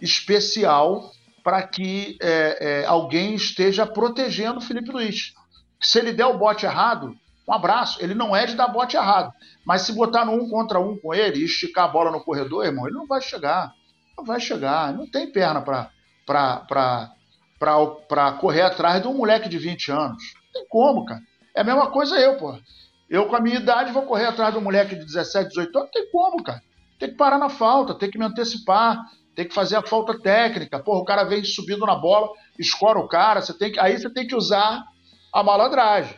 [0.00, 5.34] especial para que é, é, alguém esteja protegendo o Felipe Luiz.
[5.78, 7.14] Se ele der o bote errado,
[7.46, 8.02] um abraço.
[8.02, 9.32] Ele não é de dar bote errado.
[9.64, 12.64] Mas se botar no um contra um com ele e esticar a bola no corredor,
[12.64, 13.72] irmão, ele não vai chegar.
[14.16, 14.92] Não vai chegar.
[14.92, 15.92] Não tem perna para
[18.40, 20.22] correr atrás de um moleque de 20 anos.
[20.34, 21.20] Não tem como, cara.
[21.54, 22.58] É a mesma coisa eu, pô.
[23.08, 25.90] Eu, com a minha idade, vou correr atrás de um moleque de 17, 18 anos.
[25.92, 26.62] Não tem como, cara.
[26.98, 30.78] Tem que parar na falta, tem que me antecipar, tem que fazer a falta técnica.
[30.78, 32.28] Porra, o cara vem subindo na bola,
[32.58, 33.42] escora o cara.
[33.42, 34.82] Você tem que, aí você tem que usar
[35.32, 36.16] a malandragem.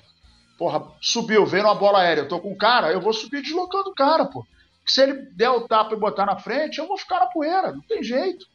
[0.59, 3.91] Porra, subiu, veio uma bola aérea, eu tô com o cara, eu vou subir deslocando
[3.91, 4.47] o cara, pô.
[4.87, 7.83] Se ele der o tapa e botar na frente, eu vou ficar na poeira, não
[7.83, 8.47] tem jeito.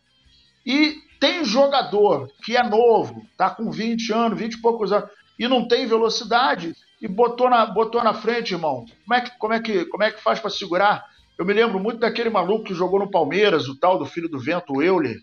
[0.65, 5.47] E tem jogador que é novo, tá com 20 anos, 20 e poucos anos, e
[5.47, 8.85] não tem velocidade, e botou na, botou na frente, irmão.
[9.03, 11.03] Como é que, como é que, como é que faz para segurar?
[11.37, 14.39] Eu me lembro muito daquele maluco que jogou no Palmeiras, o tal do filho do
[14.39, 15.17] vento, o Euler.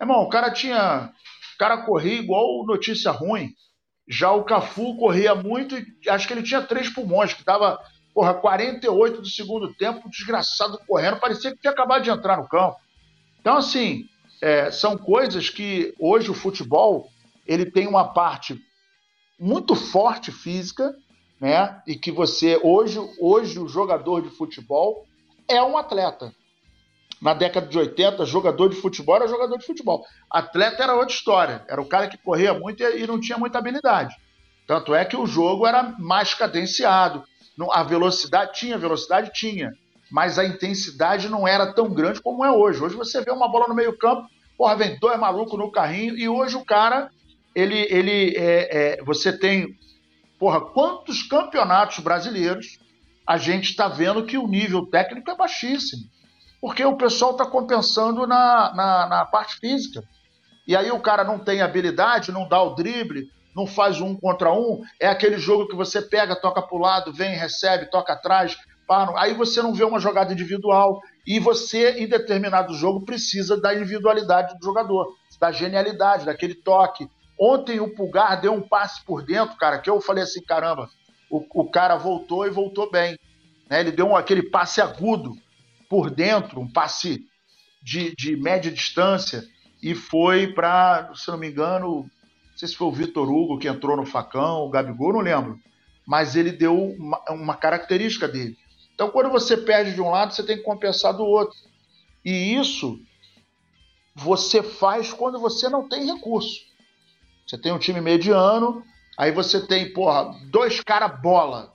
[0.00, 1.10] Irmão, o cara tinha.
[1.54, 3.48] O cara corria igual notícia ruim.
[4.06, 7.78] Já o Cafu corria muito e acho que ele tinha três pulmões, que dava,
[8.12, 12.76] porra, 48 do segundo tempo, desgraçado correndo, parecia que tinha acabado de entrar no campo.
[13.40, 14.04] Então, assim,
[14.42, 17.08] é, são coisas que hoje o futebol
[17.46, 18.60] ele tem uma parte
[19.38, 20.94] muito forte física,
[21.40, 21.82] né?
[21.86, 25.06] E que você hoje, hoje o jogador de futebol
[25.48, 26.32] é um atleta
[27.20, 30.04] na década de 80, jogador de futebol era jogador de futebol.
[30.30, 31.64] Atleta era outra história.
[31.68, 34.14] Era o cara que corria muito e não tinha muita habilidade.
[34.66, 37.24] Tanto é que o jogo era mais cadenciado.
[37.70, 39.72] A velocidade tinha, velocidade tinha.
[40.10, 42.82] Mas a intensidade não era tão grande como é hoje.
[42.82, 46.56] Hoje você vê uma bola no meio-campo, porra, vem dois malucos no carrinho, e hoje
[46.56, 47.10] o cara,
[47.54, 47.86] ele.
[47.90, 49.76] ele é, é, você tem.
[50.38, 52.78] Porra, quantos campeonatos brasileiros
[53.26, 56.02] a gente está vendo que o nível técnico é baixíssimo
[56.64, 60.02] porque o pessoal está compensando na, na, na, parte física.
[60.66, 64.50] E aí o cara não tem habilidade, não dá o drible, não faz um contra
[64.50, 64.80] um.
[64.98, 68.56] É aquele jogo que você pega, toca para o lado, vem, recebe, toca atrás.
[68.88, 69.12] Para...
[69.20, 71.02] Aí você não vê uma jogada individual.
[71.26, 77.06] E você, em determinado jogo, precisa da individualidade do jogador, da genialidade, daquele toque.
[77.38, 80.88] Ontem o Pulgar deu um passe por dentro, cara, que eu falei assim: caramba,
[81.30, 83.18] o, o cara voltou e voltou bem.
[83.68, 83.80] Né?
[83.80, 85.43] Ele deu um, aquele passe agudo
[85.88, 87.26] por dentro, um passe
[87.82, 89.44] de, de média distância,
[89.82, 92.02] e foi para, se não me engano,
[92.54, 95.60] não sei se foi o Vitor Hugo que entrou no facão, o Gabigol, não lembro.
[96.06, 98.56] Mas ele deu uma, uma característica dele.
[98.94, 101.56] Então, quando você perde de um lado, você tem que compensar do outro.
[102.24, 102.98] E isso
[104.14, 106.62] você faz quando você não tem recurso.
[107.46, 108.82] Você tem um time mediano,
[109.18, 111.73] aí você tem, porra, dois caras bola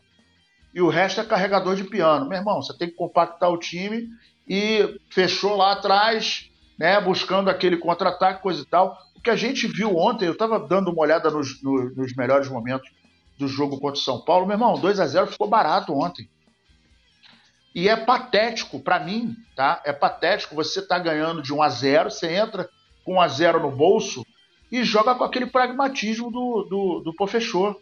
[0.74, 2.28] e o resto é carregador de piano.
[2.28, 4.08] Meu irmão, você tem que compactar o time
[4.48, 8.98] e fechou lá atrás, né, buscando aquele contra-ataque, coisa e tal.
[9.16, 12.48] O que a gente viu ontem, eu estava dando uma olhada nos, nos, nos, melhores
[12.48, 12.90] momentos
[13.38, 14.46] do jogo contra o São Paulo.
[14.46, 16.30] Meu irmão, 2 a 0 ficou barato ontem.
[17.74, 19.82] E é patético para mim, tá?
[19.86, 22.70] É patético você tá ganhando de 1 a 0, você entra
[23.04, 24.26] com 1 a 0 no bolso
[24.72, 27.76] e joga com aquele pragmatismo do, do, do Pofechor.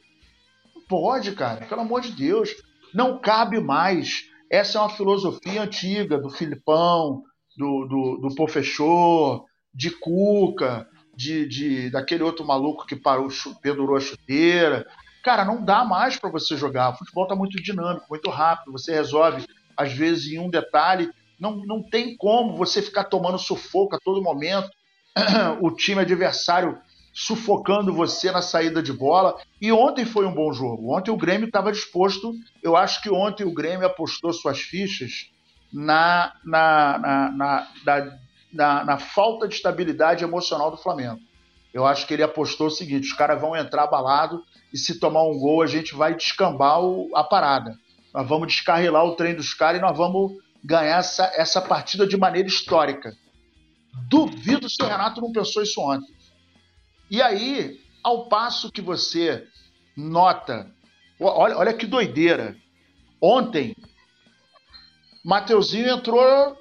[0.75, 2.49] Não pode, cara, pelo amor de Deus.
[2.93, 4.25] Não cabe mais.
[4.49, 7.23] Essa é uma filosofia antiga do Filipão,
[7.57, 13.27] do, do, do de Cuca, de, de, daquele outro maluco que parou,
[13.61, 14.87] pendurou a chuteira.
[15.23, 16.93] Cara, não dá mais para você jogar.
[16.93, 18.71] O futebol tá muito dinâmico, muito rápido.
[18.71, 21.11] Você resolve, às vezes, em um detalhe.
[21.39, 24.69] Não, não tem como você ficar tomando sufoco a todo momento.
[25.61, 26.79] o time adversário
[27.17, 29.35] sufocando você na saída de bola.
[29.59, 30.95] E ontem foi um bom jogo.
[30.95, 32.31] Ontem o Grêmio estava disposto.
[32.61, 35.31] Eu acho que ontem o Grêmio apostou suas fichas
[35.73, 38.17] na, na, na, na,
[38.53, 41.19] na, na falta de estabilidade emocional do Flamengo.
[41.73, 45.23] Eu acho que ele apostou o seguinte: os caras vão entrar abalado e se tomar
[45.23, 47.75] um gol a gente vai descambar o, a parada.
[48.13, 52.15] Nós vamos descarrilar o trem dos caras e nós vamos ganhar essa, essa partida de
[52.15, 53.11] maneira histórica.
[54.07, 56.15] Duvido se o Renato não pensou isso ontem.
[57.09, 59.45] E aí, ao passo que você
[59.95, 60.69] nota,
[61.19, 62.55] olha, olha que doideira.
[63.21, 63.75] Ontem,
[65.23, 66.57] Mateuzinho entrou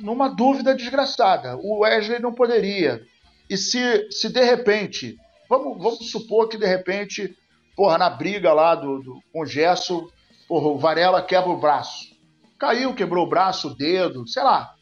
[0.00, 1.56] numa dúvida desgraçada.
[1.56, 3.04] O Wesley não poderia.
[3.48, 5.16] E se, se de repente,
[5.48, 7.36] vamos, vamos supor que de repente,
[7.76, 10.10] porra, na briga lá do, do, com o Gesso,
[10.48, 12.12] porra, o Varela quebra o braço.
[12.58, 14.74] Caiu, quebrou o braço, o dedo, sei lá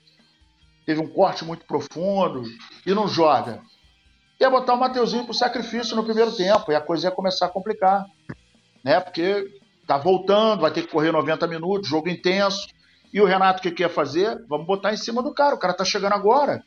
[0.90, 2.42] teve um corte muito profundo
[2.84, 3.62] e não joga.
[4.40, 7.50] Ia botar o Mateuzinho pro sacrifício no primeiro tempo e a coisa ia começar a
[7.50, 8.06] complicar.
[8.82, 8.98] Né?
[8.98, 9.46] Porque
[9.86, 12.66] tá voltando, vai ter que correr 90 minutos, jogo intenso.
[13.12, 14.42] E o Renato o que, ia fazer?
[14.48, 16.62] Vamos botar em cima do cara, o cara tá chegando agora.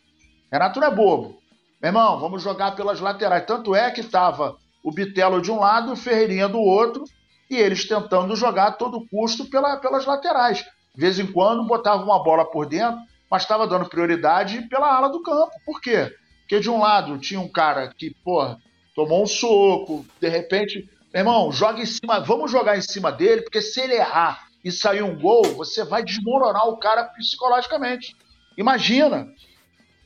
[0.51, 1.41] Renato não é bobo.
[1.81, 3.45] Meu irmão, vamos jogar pelas laterais.
[3.45, 7.05] Tanto é que tava o Bitelo de um lado o Ferreirinha do outro,
[7.49, 10.63] e eles tentando jogar a todo custo pela, pelas laterais.
[10.93, 12.99] De vez em quando botava uma bola por dentro,
[13.31, 15.51] mas estava dando prioridade pela ala do campo.
[15.65, 16.11] Por quê?
[16.53, 18.55] Porque de um lado tinha um cara que, pô,
[18.95, 23.59] tomou um soco, de repente, irmão, joga em cima, vamos jogar em cima dele, porque
[23.59, 28.15] se ele errar e sair um gol, você vai desmoronar o cara psicologicamente.
[28.55, 29.33] Imagina.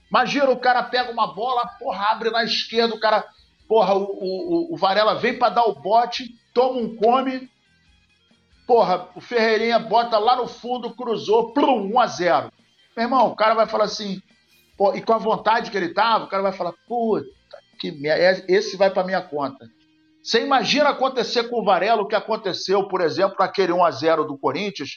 [0.10, 3.26] Imagina o cara pega uma bola, porra, abre na esquerda, o cara,
[3.68, 7.52] porra, o, o, o Varela vem para dar o bote, toma um come,
[8.66, 12.52] porra, o Ferreirinha bota lá no fundo, cruzou, plum, 1 a 0
[12.96, 14.22] meu irmão, o cara vai falar assim,
[14.78, 17.26] pô, e com a vontade que ele tava, o cara vai falar, puta,
[17.80, 19.68] que merda, esse vai para minha conta.
[20.24, 24.90] Você imagina acontecer com o Varela o que aconteceu, por exemplo, naquele 1x0 do Corinthians,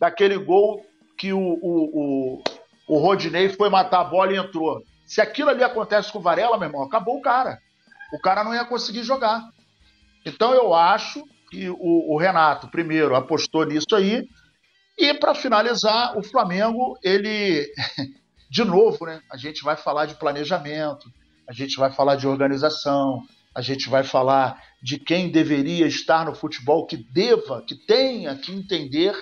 [0.00, 0.84] daquele gol
[1.18, 2.42] que o, o, o,
[2.88, 4.82] o Rodinei foi matar a bola e entrou.
[5.04, 7.58] Se aquilo ali acontece com o Varela, meu irmão, acabou o cara.
[8.12, 9.42] O cara não ia conseguir jogar.
[10.24, 14.28] Então eu acho que o, o Renato, primeiro, apostou nisso aí,
[14.98, 17.66] e para finalizar, o Flamengo, ele,
[18.50, 19.20] de novo, né?
[19.30, 21.10] A gente vai falar de planejamento,
[21.46, 23.22] a gente vai falar de organização,
[23.54, 28.52] a gente vai falar de quem deveria estar no futebol, que deva, que tenha que
[28.52, 29.14] entender,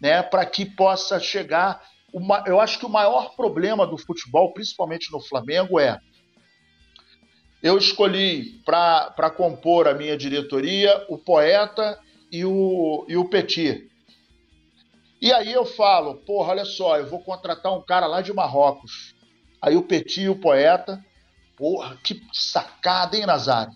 [0.00, 1.82] né, para que possa chegar.
[2.12, 5.98] Uma, eu acho que o maior problema do futebol, principalmente no Flamengo, é
[7.62, 11.98] eu escolhi para compor a minha diretoria o poeta
[12.32, 13.89] e o, e o Petit.
[15.20, 19.14] E aí eu falo, porra, olha só, eu vou contratar um cara lá de Marrocos.
[19.60, 21.04] Aí o Petit, o poeta,
[21.56, 23.74] porra, que sacada, hein, Nazário?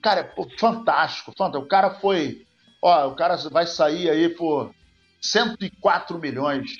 [0.00, 1.64] Cara, é fantástico, fantástico.
[1.64, 2.46] O cara foi,
[2.80, 4.72] ó, o cara vai sair aí por
[5.20, 6.70] 104 milhões.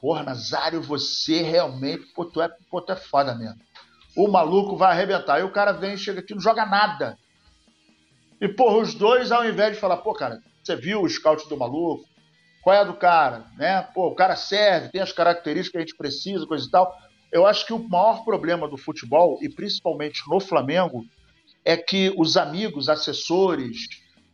[0.00, 3.60] Porra, Nazário, você realmente, pô, tu é, pô, tu é foda mesmo.
[4.16, 5.36] o maluco vai arrebentar.
[5.36, 7.16] Aí o cara vem, chega aqui, não joga nada.
[8.40, 11.56] E, porra, os dois, ao invés de falar, pô, cara, você viu o scout do
[11.56, 12.09] maluco?
[12.62, 13.44] Qual é a do cara?
[13.56, 13.82] Né?
[13.94, 16.94] Pô, o cara serve, tem as características que a gente precisa, coisa e tal.
[17.32, 21.04] Eu acho que o maior problema do futebol, e principalmente no Flamengo,
[21.64, 23.88] é que os amigos, assessores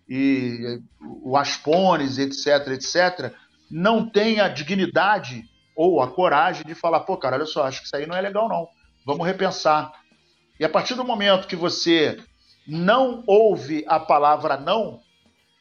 [0.09, 0.81] e
[1.23, 3.33] o Aspones, etc, etc,
[3.71, 7.87] não têm a dignidade ou a coragem de falar, pô, cara, olha só, acho que
[7.87, 8.69] isso aí não é legal não.
[9.05, 9.93] Vamos repensar.
[10.59, 12.19] E a partir do momento que você
[12.67, 15.01] não ouve a palavra não,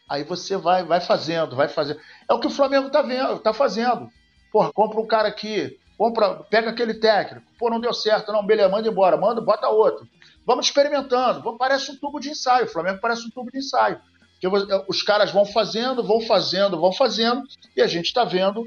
[0.07, 1.99] aí você vai, vai fazendo, vai fazendo.
[2.29, 4.09] É o que o Flamengo tá vendo, tá fazendo.
[4.51, 7.45] Porra, compra um cara aqui, compra, pega aquele técnico.
[7.57, 10.07] Pô, não deu certo, não, beleza, manda embora, manda, bota outro.
[10.45, 11.41] Vamos experimentando.
[11.41, 12.65] Vamos, parece um tubo de ensaio.
[12.65, 13.99] O Flamengo parece um tubo de ensaio.
[14.39, 14.47] Porque
[14.87, 17.43] os caras vão fazendo, vão fazendo, vão fazendo,
[17.75, 18.65] e a gente está vendo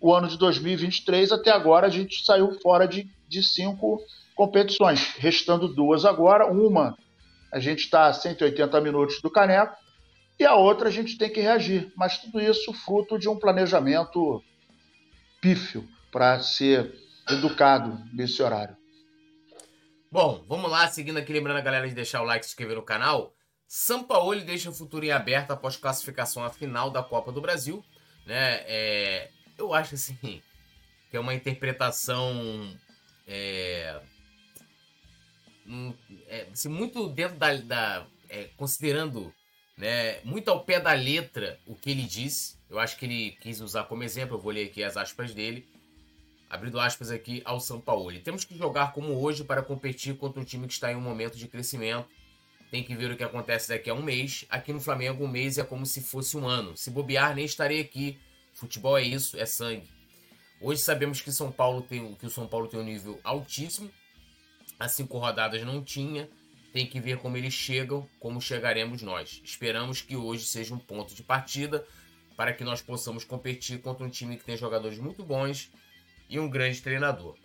[0.00, 4.02] o ano de 2023 até agora a gente saiu fora de, de cinco
[4.34, 6.46] competições, restando duas agora.
[6.46, 6.96] Uma
[7.52, 9.76] a gente está a 180 minutos do caneco
[10.38, 11.92] e a outra a gente tem que reagir.
[11.96, 14.42] Mas tudo isso fruto de um planejamento
[15.40, 16.94] pífio para ser
[17.28, 18.76] educado nesse horário.
[20.10, 22.76] Bom, vamos lá, seguindo aqui, lembrando a galera de deixar o like e se inscrever
[22.76, 23.34] no canal.
[23.66, 27.82] Sampaoli deixa o futuro em aberto após classificação à final da Copa do Brasil.
[28.26, 28.62] Né?
[28.66, 30.42] É, eu acho assim
[31.10, 32.76] que é uma interpretação
[33.26, 34.00] é,
[36.26, 37.54] é, assim, muito dentro da.
[37.56, 39.32] da é, considerando
[39.76, 42.56] né, muito ao pé da letra o que ele disse.
[42.68, 45.68] Eu acho que ele quis usar como exemplo, eu vou ler aqui as aspas dele.
[46.48, 48.18] Abrindo aspas aqui ao São Paulo.
[48.20, 51.36] Temos que jogar como hoje para competir contra um time que está em um momento
[51.36, 52.06] de crescimento.
[52.70, 54.44] Tem que ver o que acontece daqui a um mês.
[54.48, 56.76] Aqui no Flamengo, um mês é como se fosse um ano.
[56.76, 58.18] Se bobear, nem estarei aqui.
[58.52, 59.90] Futebol é isso, é sangue.
[60.60, 63.90] Hoje sabemos que São Paulo tem que o São Paulo tem um nível altíssimo
[64.82, 66.28] as cinco rodadas não tinha.
[66.72, 69.40] Tem que ver como eles chegam, como chegaremos nós.
[69.44, 71.86] Esperamos que hoje seja um ponto de partida
[72.36, 75.70] para que nós possamos competir contra um time que tem jogadores muito bons
[76.28, 77.36] e um grande treinador.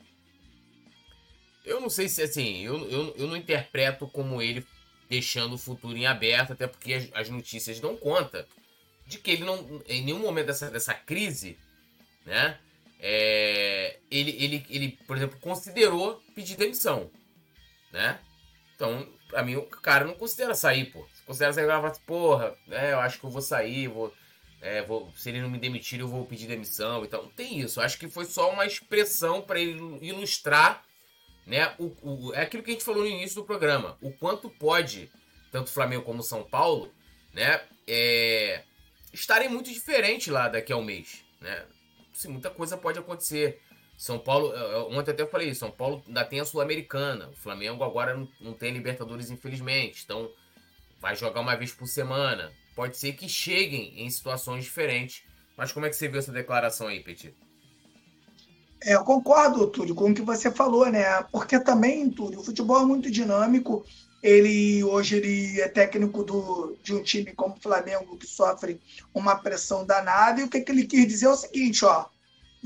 [1.66, 4.66] Eu não sei se assim, eu, eu, eu não interpreto como ele
[5.10, 8.48] deixando o futuro em aberto, até porque as, as notícias dão conta
[9.06, 11.58] de que ele não, em nenhum momento dessa, dessa crise,
[12.26, 12.58] né?
[13.00, 17.12] É, ele, ele, ele, por exemplo, considerou pedir demissão
[17.92, 18.20] né?
[18.78, 21.04] Então, pra mim, o cara não considera sair, pô.
[21.16, 24.14] Se considera sair, ele fala assim, porra, é, eu acho que eu vou sair, vou,
[24.62, 27.24] é, vou, se ele não me demitir, eu vou pedir demissão e tal.
[27.24, 27.80] Não tem isso.
[27.80, 30.86] Eu acho que foi só uma expressão para ele ilustrar,
[31.44, 31.74] né?
[31.80, 33.98] O, o, é aquilo que a gente falou no início do programa.
[34.00, 35.12] O quanto pode,
[35.52, 36.94] tanto Flamengo como São Paulo,
[37.34, 37.60] né?
[37.88, 38.62] É,
[39.12, 41.66] estarem muito diferentes lá daqui a um mês, né?
[42.14, 43.60] Assim, muita coisa pode acontecer.
[43.98, 44.54] São Paulo,
[44.92, 47.30] ontem até eu falei São Paulo ainda tem a Sul-Americana.
[47.30, 50.04] O Flamengo agora não, não tem Libertadores, infelizmente.
[50.06, 50.30] Então,
[51.02, 52.52] vai jogar uma vez por semana.
[52.76, 55.24] Pode ser que cheguem em situações diferentes.
[55.58, 57.34] Mas como é que você viu essa declaração aí, Petit?
[58.84, 61.24] É, eu concordo, Túlio, com o que você falou, né?
[61.32, 63.84] Porque também, Túlio, o futebol é muito dinâmico.
[64.22, 68.80] Ele hoje ele é técnico do, de um time como o Flamengo que sofre
[69.12, 70.40] uma pressão danada.
[70.40, 72.06] E o que, que ele quis dizer é o seguinte, ó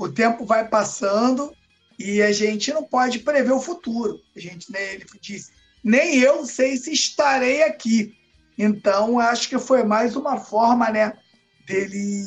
[0.02, 1.52] o tempo vai passando
[1.98, 4.18] e a gente não pode prever o futuro.
[4.34, 8.14] A gente, né, ele disse, nem eu sei se estarei aqui.
[8.58, 11.12] Então, acho que foi mais uma forma né,
[11.66, 12.24] dele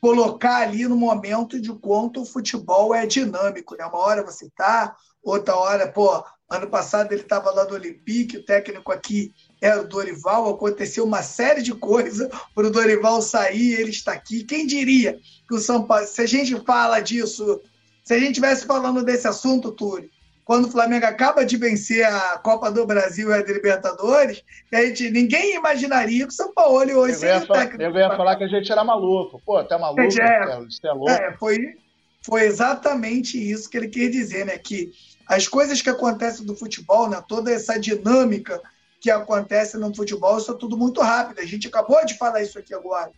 [0.00, 3.74] colocar ali no momento de quanto o futebol é dinâmico.
[3.74, 3.86] Né?
[3.86, 8.44] Uma hora você está, outra hora, pô, ano passado ele estava lá do Olympique, o
[8.44, 9.32] técnico aqui
[9.64, 14.44] era o Dorival, aconteceu uma série de coisas para o Dorival sair, ele está aqui.
[14.44, 17.62] Quem diria que o São Paulo, se a gente fala disso,
[18.04, 20.10] se a gente estivesse falando desse assunto, Túlio,
[20.44, 25.10] quando o Flamengo acaba de vencer a Copa do Brasil e a Libertadores, a gente,
[25.10, 27.82] ninguém imaginaria que o São Paulo hoje seria técnico.
[27.82, 29.40] Eu ia falar que a gente era maluco.
[29.46, 30.02] Pô, tá maluco?
[30.02, 31.10] É, você é louco.
[31.10, 31.74] É, foi,
[32.20, 34.58] foi exatamente isso que ele quer dizer, né?
[34.58, 34.92] Que
[35.26, 37.24] as coisas que acontecem do futebol, né?
[37.26, 38.60] toda essa dinâmica
[39.04, 41.38] que acontece no futebol, é tudo muito rápido.
[41.38, 43.10] A gente acabou de falar isso aqui agora.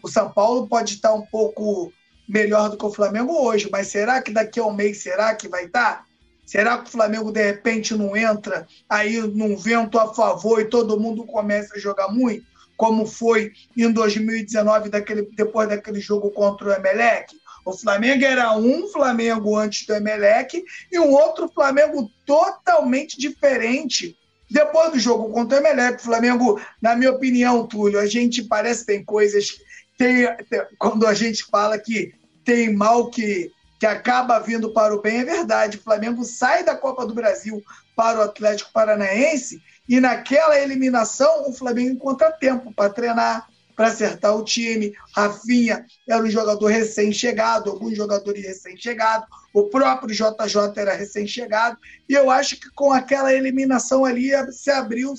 [0.00, 1.92] O São Paulo pode estar um pouco
[2.28, 5.48] melhor do que o Flamengo hoje, mas será que daqui a um mês será que
[5.48, 6.04] vai estar?
[6.46, 11.00] Será que o Flamengo de repente não entra aí num vento a favor e todo
[11.00, 12.46] mundo começa a jogar muito,
[12.76, 17.34] como foi em 2019 daquele, depois daquele jogo contra o Emelec?
[17.64, 20.62] O Flamengo era um Flamengo antes do Emelec
[20.92, 24.16] e um outro Flamengo totalmente diferente
[24.50, 28.80] depois do jogo contra o Emelec, o Flamengo, na minha opinião, Túlio, a gente parece
[28.80, 29.56] que tem coisas.
[29.98, 32.12] Tem, tem, quando a gente fala que
[32.44, 35.76] tem mal que que acaba vindo para o bem, é verdade.
[35.76, 37.62] O Flamengo sai da Copa do Brasil
[37.94, 43.46] para o Atlético Paranaense e naquela eliminação o Flamengo encontra tempo para treinar,
[43.76, 44.94] para acertar o time.
[45.14, 52.30] Rafinha era um jogador recém-chegado, alguns jogadores recém-chegados, o próprio JJ era recém-chegado, e eu
[52.30, 55.12] acho que com aquela eliminação ali se abriu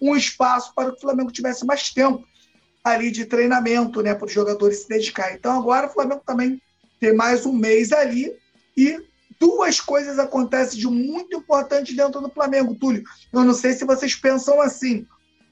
[0.00, 2.24] um espaço para que o Flamengo tivesse mais tempo
[2.84, 5.32] ali de treinamento, né, para os jogadores se dedicar.
[5.32, 6.60] Então agora o Flamengo também
[7.00, 8.36] tem mais um mês ali
[8.76, 8.98] e
[9.40, 13.02] duas coisas acontecem de muito importante dentro do Flamengo, Túlio.
[13.32, 15.06] Eu não sei se vocês pensam assim.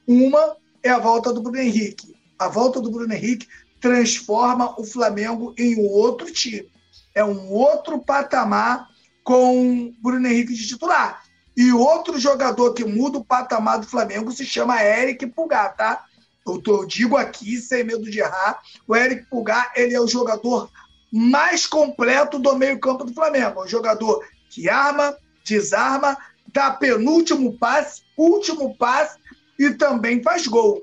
[0.07, 2.12] Uma é a volta do Bruno Henrique.
[2.37, 3.47] A volta do Bruno Henrique
[3.79, 6.71] transforma o Flamengo em um outro time.
[7.13, 8.87] É um outro patamar
[9.23, 11.23] com o Bruno Henrique de titular.
[11.55, 16.05] E outro jogador que muda o patamar do Flamengo se chama Eric Pulgar, tá?
[16.45, 20.07] Eu, tô, eu digo aqui, sem medo de errar, o Eric Pulgar ele é o
[20.07, 20.69] jogador
[21.11, 23.61] mais completo do meio-campo do Flamengo.
[23.61, 25.15] É um jogador que arma,
[25.45, 26.17] desarma,
[26.51, 29.17] dá penúltimo passe, último passe
[29.59, 30.81] e também faz gol.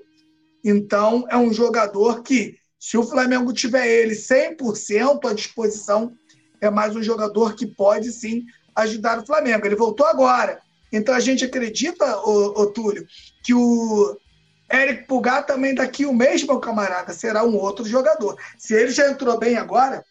[0.64, 6.12] Então, é um jogador que, se o Flamengo tiver ele 100% à disposição,
[6.60, 8.44] é mais um jogador que pode sim
[8.76, 9.66] ajudar o Flamengo.
[9.66, 10.60] Ele voltou agora.
[10.92, 13.06] Então, a gente acredita, ô, ô Túlio,
[13.44, 14.16] que o
[14.72, 18.36] Eric Pulgar também daqui o mês, meu camarada, será um outro jogador.
[18.58, 20.04] Se ele já entrou bem agora,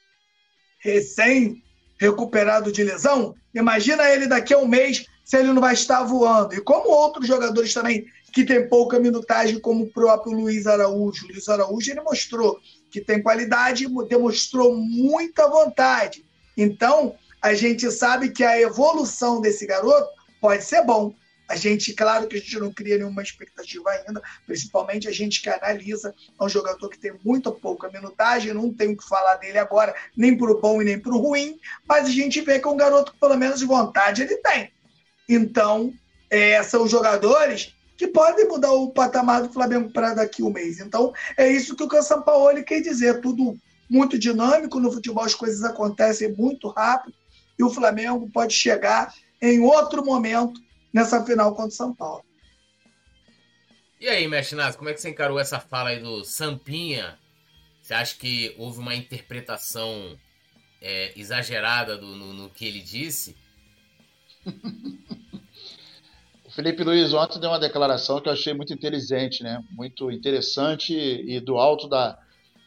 [0.80, 1.64] recém
[2.00, 6.56] recuperado de lesão, imagina ele daqui a um mês se ele não vai estar voando.
[6.56, 11.28] E como outros jogadores também que tem pouca minutagem, como o próprio Luiz Araújo.
[11.28, 12.60] Luiz Araújo ele mostrou
[12.90, 16.26] que tem qualidade, demonstrou muita vontade.
[16.58, 20.10] Então, a gente sabe que a evolução desse garoto
[20.42, 21.14] pode ser bom.
[21.48, 25.50] A gente, claro que a gente não cria nenhuma expectativa ainda, principalmente a gente que
[25.50, 29.58] analisa, é um jogador que tem muito pouca minutagem, não tem o que falar dele
[29.58, 32.68] agora, nem para o bom e nem para o ruim, mas a gente vê que
[32.68, 34.72] é um garoto que pelo menos vontade ele tem.
[35.28, 35.92] Então,
[36.30, 40.80] é, são jogadores que podem mudar o patamar do Flamengo para daqui a um mês.
[40.80, 45.36] Então, é isso que o São Paulo quer dizer, tudo muito dinâmico, no futebol as
[45.36, 47.14] coisas acontecem muito rápido,
[47.60, 50.62] e o Flamengo pode chegar em outro momento
[50.94, 52.24] nessa final contra o São Paulo.
[54.00, 57.20] E aí, Mestre Nazi, como é que você encarou essa fala aí do Sampinha?
[57.82, 60.18] Você acha que houve uma interpretação
[60.82, 63.36] é, exagerada do, no, no, que ele disse?
[66.50, 69.64] o Felipe Luiz ontem deu uma declaração que eu achei muito inteligente, né?
[69.70, 72.18] Muito interessante e do alto da,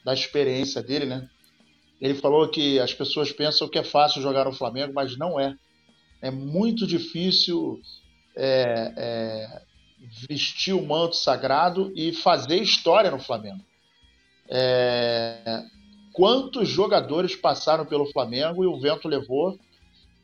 [0.04, 1.28] da experiência dele, né?
[2.00, 5.56] Ele falou que as pessoas pensam que é fácil jogar no Flamengo, mas não é.
[6.20, 7.80] É muito difícil
[8.36, 9.62] é, é,
[10.28, 13.64] vestir o manto sagrado e fazer história no Flamengo.
[14.48, 15.60] É,
[16.12, 19.58] quantos jogadores passaram pelo Flamengo e o vento levou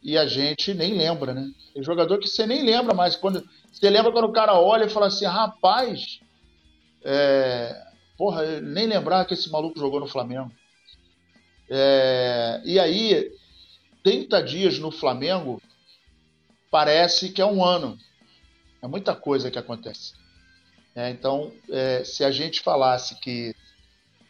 [0.03, 1.51] e a gente nem lembra, né?
[1.75, 3.17] Tem jogador que você nem lembra mais.
[3.17, 6.21] Quando, você lembra quando o cara olha e fala assim, rapaz,
[7.05, 7.87] é,
[8.17, 10.51] porra, nem lembrar que esse maluco jogou no Flamengo.
[11.71, 13.31] É, e aí,
[14.03, 15.61] 30 dias no Flamengo
[16.71, 17.99] parece que é um ano.
[18.81, 20.15] É muita coisa que acontece.
[20.95, 23.55] É, então, é, se a gente falasse que,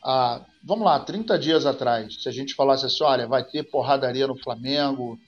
[0.02, 4.26] ah, vamos lá, 30 dias atrás, se a gente falasse assim, olha, vai ter porradaria
[4.26, 5.18] no Flamengo,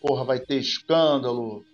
[0.00, 1.64] porra, vai ter escândalo,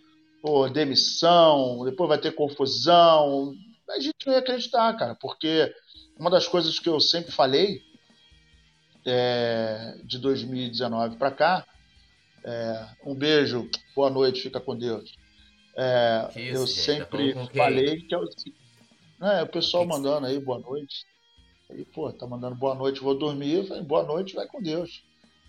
[0.43, 3.55] porra, demissão, depois vai ter confusão,
[3.91, 5.75] a gente não ia acreditar, cara, porque
[6.19, 7.83] uma das coisas que eu sempre falei
[9.07, 11.67] é, de 2019 para cá
[12.45, 15.17] é, um beijo, boa noite, fica com Deus.
[15.77, 18.29] É, isso, eu gente, tá sempre tá falei que é o,
[19.23, 21.07] é, o pessoal mandando aí boa noite.
[21.71, 23.55] Aí, pô, tá mandando boa noite, vou dormir.
[23.55, 25.03] Eu falei, boa noite, vai com Deus.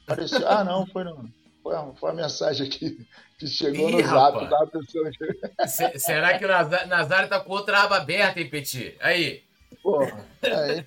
[0.07, 1.29] Parecia, ah, não, foi, não,
[1.65, 3.07] foi, a, foi a mensagem aqui
[3.39, 4.47] que chegou Ih, no zap.
[4.47, 5.97] da pessoa que...
[5.97, 8.95] Será que o Nazário tá com outra aba aberta, hein, Petit?
[9.01, 9.43] Aí.
[9.81, 10.85] Porra, aí,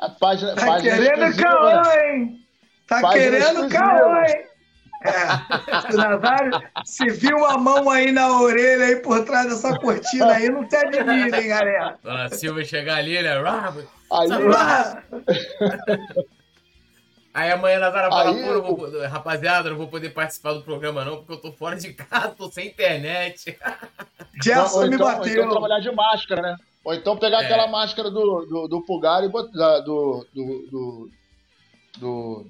[0.00, 0.56] a página.
[0.56, 2.44] Tá página querendo caô, hein?
[2.88, 4.46] Tá página querendo caô, hein?
[5.04, 10.32] É, o Nazário, se viu a mão aí na orelha aí por trás dessa cortina
[10.32, 11.98] aí, não te admira, hein, galera?
[12.02, 13.34] Dona Silva chegar ali, né?
[14.10, 14.28] Aí,
[17.34, 21.04] aí amanhã a Nazara fala, aí, pô, vou, rapaziada, não vou poder participar do programa
[21.04, 23.58] não, porque eu tô fora de casa, tô sem internet.
[24.32, 25.32] Me então, bateu.
[25.32, 26.56] Então trabalhar de máscara, né?
[26.84, 27.44] Ou então pegar é.
[27.44, 31.10] aquela máscara do, do, do Pulgar e botar, do, do, do,
[31.98, 32.46] do,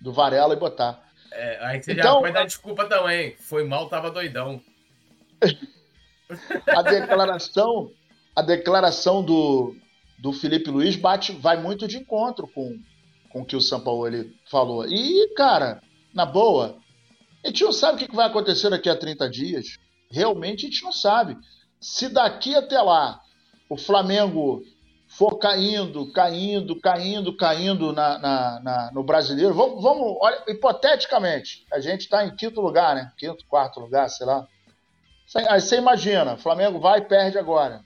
[0.00, 1.00] do Varela e botar.
[1.32, 3.36] É, aí você então, já vai dar desculpa também.
[3.38, 4.60] Foi mal, tava doidão.
[6.66, 7.90] a declaração,
[8.34, 9.76] a declaração do,
[10.18, 12.78] do Felipe Luiz bate, vai muito de encontro com,
[13.30, 14.86] com o que o São Paulo ele falou.
[14.86, 15.82] E, cara,
[16.14, 16.76] na boa,
[17.44, 19.78] a gente não sabe o que vai acontecer daqui a 30 dias.
[20.10, 21.36] Realmente a gente não sabe.
[21.80, 23.20] Se daqui até lá
[23.68, 24.62] o Flamengo
[25.06, 31.80] for caindo, caindo, caindo, caindo na, na, na no brasileiro, vamos, vamos olha, hipoteticamente, a
[31.80, 33.10] gente está em quinto lugar, né?
[33.16, 34.46] Quinto, quarto lugar, sei lá.
[35.48, 37.82] Aí você imagina, Flamengo vai e perde agora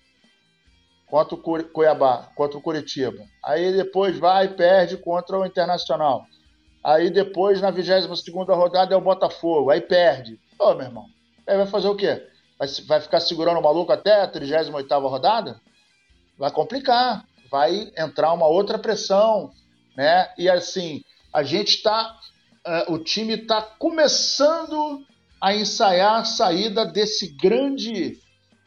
[1.13, 3.23] contra o Cuiabá, contra o Curitiba.
[3.45, 6.25] Aí depois vai e perde contra o Internacional.
[6.83, 8.07] Aí depois, na 22
[8.49, 9.69] rodada, é o Botafogo.
[9.69, 10.41] Aí perde.
[10.59, 11.05] Ô, meu irmão,
[11.47, 12.27] aí vai fazer o quê?
[12.59, 15.61] Vai, vai ficar segurando o maluco até a 38 rodada?
[16.39, 17.27] Vai complicar.
[17.51, 19.53] Vai entrar uma outra pressão.
[19.95, 20.33] Né?
[20.39, 22.19] E assim, a gente está.
[22.67, 25.05] Uh, o time está começando
[25.39, 28.22] a ensaiar a saída desse grande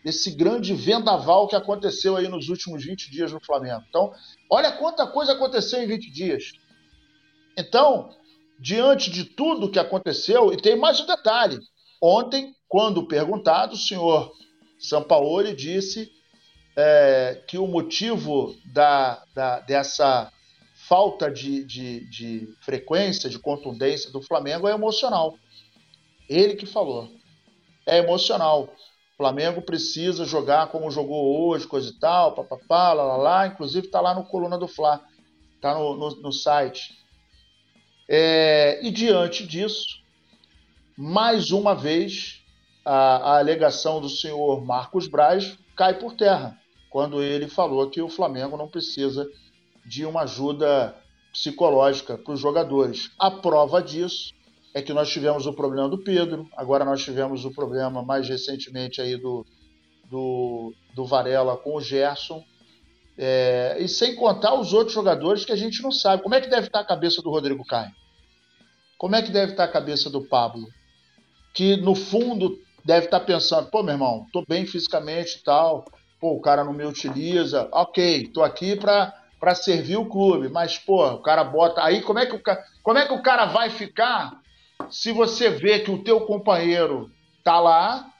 [0.06, 3.84] desse grande vendaval que aconteceu aí nos últimos 20 dias no Flamengo.
[3.90, 4.14] Então,
[4.48, 6.52] olha quanta coisa aconteceu em 20 dias.
[7.58, 8.16] Então,
[8.60, 11.58] diante de tudo que aconteceu, e tem mais um detalhe.
[12.00, 14.32] Ontem, quando perguntado, o senhor
[14.78, 16.12] Sampaoli disse
[16.78, 20.32] é, que o motivo da, da dessa
[20.88, 25.36] falta de, de, de frequência, de contundência do Flamengo é emocional.
[26.30, 27.10] Ele que falou.
[27.88, 28.70] É emocional.
[29.18, 33.48] Flamengo precisa jogar como jogou hoje, coisa e tal, papapá, lá, lá, lá.
[33.48, 35.02] Inclusive está lá no Coluna do Fla,
[35.56, 36.98] está no, no, no, site.
[38.10, 40.04] É, e diante disso,
[40.98, 42.44] mais uma vez,
[42.84, 46.60] a, a alegação do senhor Marcos Braz cai por terra,
[46.90, 49.28] quando ele falou que o Flamengo não precisa
[49.86, 50.96] de uma ajuda
[51.32, 53.12] psicológica para os jogadores.
[53.18, 54.34] A prova disso
[54.76, 59.00] é que nós tivemos o problema do Pedro, agora nós tivemos o problema mais recentemente
[59.00, 59.46] aí do,
[60.12, 62.44] do, do Varela com o Gerson,
[63.18, 66.22] é, e sem contar os outros jogadores que a gente não sabe.
[66.22, 67.94] Como é que deve estar a cabeça do Rodrigo Caio?
[68.98, 70.68] Como é que deve estar a cabeça do Pablo?
[71.54, 75.86] Que no fundo deve estar pensando, pô, meu irmão, tô bem fisicamente e tal,
[76.20, 80.78] pô, o cara não me utiliza, ok, tô aqui para para servir o clube, mas
[80.78, 82.42] pô, o cara bota aí, como é que o
[82.84, 84.44] como é que o cara vai ficar
[84.90, 87.12] se você vê que o teu companheiro
[87.44, 88.12] tá lá,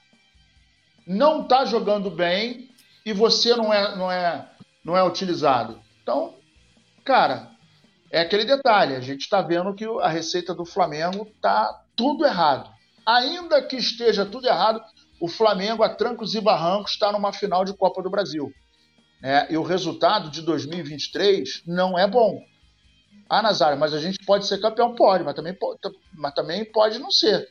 [1.06, 2.70] não tá jogando bem
[3.04, 4.50] e você não é, não é,
[4.84, 5.80] não é utilizado.
[6.02, 6.34] Então,
[7.04, 7.50] cara,
[8.10, 8.94] é aquele detalhe.
[8.94, 12.70] A gente está vendo que a receita do Flamengo tá tudo errado.
[13.06, 14.80] Ainda que esteja tudo errado,
[15.20, 18.52] o Flamengo, a trancos e barrancos, está numa final de Copa do Brasil.
[19.22, 22.42] É, e o resultado de 2023 não é bom.
[23.28, 24.94] Ah, Nazário, mas a gente pode ser campeão?
[24.94, 25.78] Pode, mas também pode,
[26.14, 27.48] mas também pode não ser.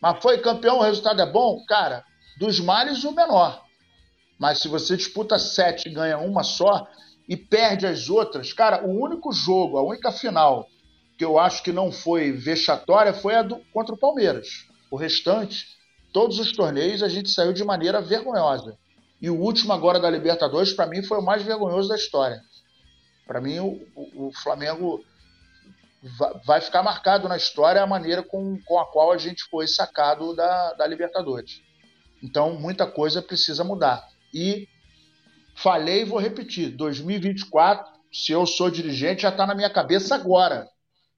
[0.00, 1.64] Mas foi campeão, o resultado é bom?
[1.66, 2.04] Cara,
[2.38, 3.64] dos males o menor.
[4.38, 6.86] Mas se você disputa sete e ganha uma só
[7.28, 10.66] e perde as outras, cara, o único jogo, a única final
[11.18, 14.46] que eu acho que não foi vexatória foi a do, contra o Palmeiras.
[14.88, 15.66] O restante,
[16.12, 18.78] todos os torneios a gente saiu de maneira vergonhosa.
[19.20, 22.40] E o último agora da Libertadores, para mim, foi o mais vergonhoso da história.
[23.28, 25.04] Para mim, o, o, Flamengo
[26.46, 30.34] vai ficar marcado na história a maneira com, com a qual a gente foi sacado
[30.34, 31.60] da, da Libertadores.
[32.22, 34.02] Então, muita coisa precisa mudar.
[34.32, 34.66] E
[35.54, 40.66] falei e vou repetir: 2024, se eu sou dirigente, já está na minha cabeça agora.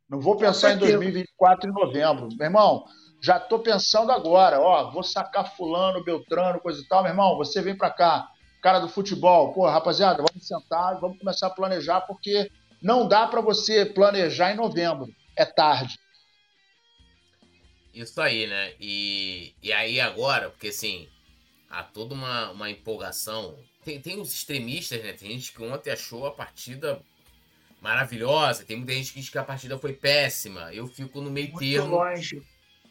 [0.09, 2.29] Não vou pensar em 2024 em novembro.
[2.37, 2.85] Meu irmão,
[3.23, 4.61] já estou pensando agora.
[4.61, 7.05] Ó, vou sacar Fulano, Beltrano, coisa e tal.
[7.05, 8.29] Meu irmão, você vem para cá
[8.61, 12.51] cara do futebol, pô, rapaziada, vamos sentar, vamos começar a planejar, porque
[12.83, 15.99] não dá para você planejar em novembro, é tarde.
[17.93, 18.73] Isso aí, né?
[18.79, 21.09] E, e aí agora, porque assim,
[21.69, 23.57] há toda uma, uma empolgação.
[23.85, 25.13] Tem, tem os extremistas, né?
[25.13, 27.01] Tem gente que ontem achou a partida
[27.81, 30.73] maravilhosa, tem muita gente que diz que a partida foi péssima.
[30.73, 32.43] Eu fico no meio Muito termo longe.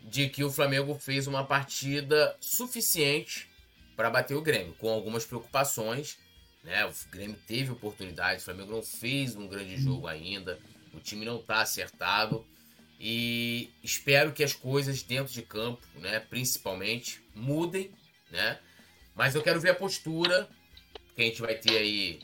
[0.04, 3.49] de que o Flamengo fez uma partida suficiente
[4.00, 6.18] para bater o Grêmio, com algumas preocupações.
[6.64, 6.86] Né?
[6.86, 10.58] O Grêmio teve oportunidade, o Flamengo não fez um grande jogo ainda,
[10.94, 12.46] o time não está acertado.
[12.98, 17.92] E espero que as coisas dentro de campo, né, principalmente, mudem,
[18.32, 18.60] né?
[19.14, 20.48] Mas eu quero ver a postura
[21.14, 22.22] que a gente vai ter aí,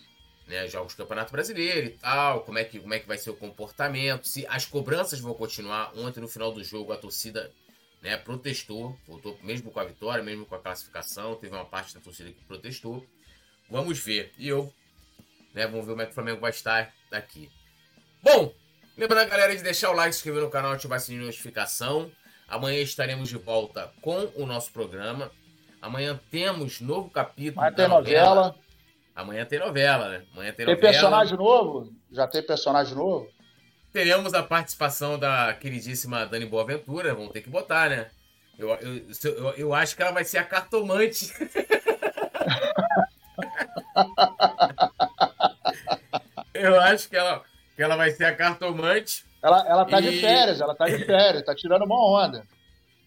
[0.47, 3.31] né, jogos do Campeonato Brasileiro e tal, como é que como é que vai ser
[3.31, 5.91] o comportamento, se as cobranças vão continuar.
[5.97, 7.51] Ontem no final do jogo a torcida
[8.05, 11.99] né, protestou, voltou mesmo com a vitória, mesmo com a classificação, teve uma parte da
[11.99, 13.03] torcida que protestou.
[13.67, 14.31] Vamos ver.
[14.37, 14.71] E eu,
[15.55, 17.49] né, vamos ver como é que o Flamengo vai estar daqui.
[18.21, 18.53] Bom,
[18.95, 21.27] lembrando a galera de deixar o like, se inscrever no canal, ativar o sininho de
[21.29, 22.11] notificação.
[22.47, 25.31] Amanhã estaremos de volta com o nosso programa.
[25.81, 27.59] Amanhã temos novo capítulo.
[27.59, 28.35] Amanhã tem novela.
[28.35, 28.55] novela.
[29.15, 30.25] Amanhã tem novela, né?
[30.31, 30.91] Amanhã tem, tem novela.
[30.91, 31.91] personagem novo?
[32.11, 33.34] Já tem personagem novo?
[33.95, 38.07] Teremos a participação da queridíssima Dani Boaventura, vamos ter que botar, né?
[38.59, 41.33] Eu, eu, eu, eu acho que ela vai ser a cartomante.
[46.53, 47.41] eu acho que ela,
[47.73, 49.23] que ela vai ser a cartomante.
[49.41, 50.11] Ela, ela tá e...
[50.11, 52.45] de férias, ela tá de férias, tá tirando uma onda.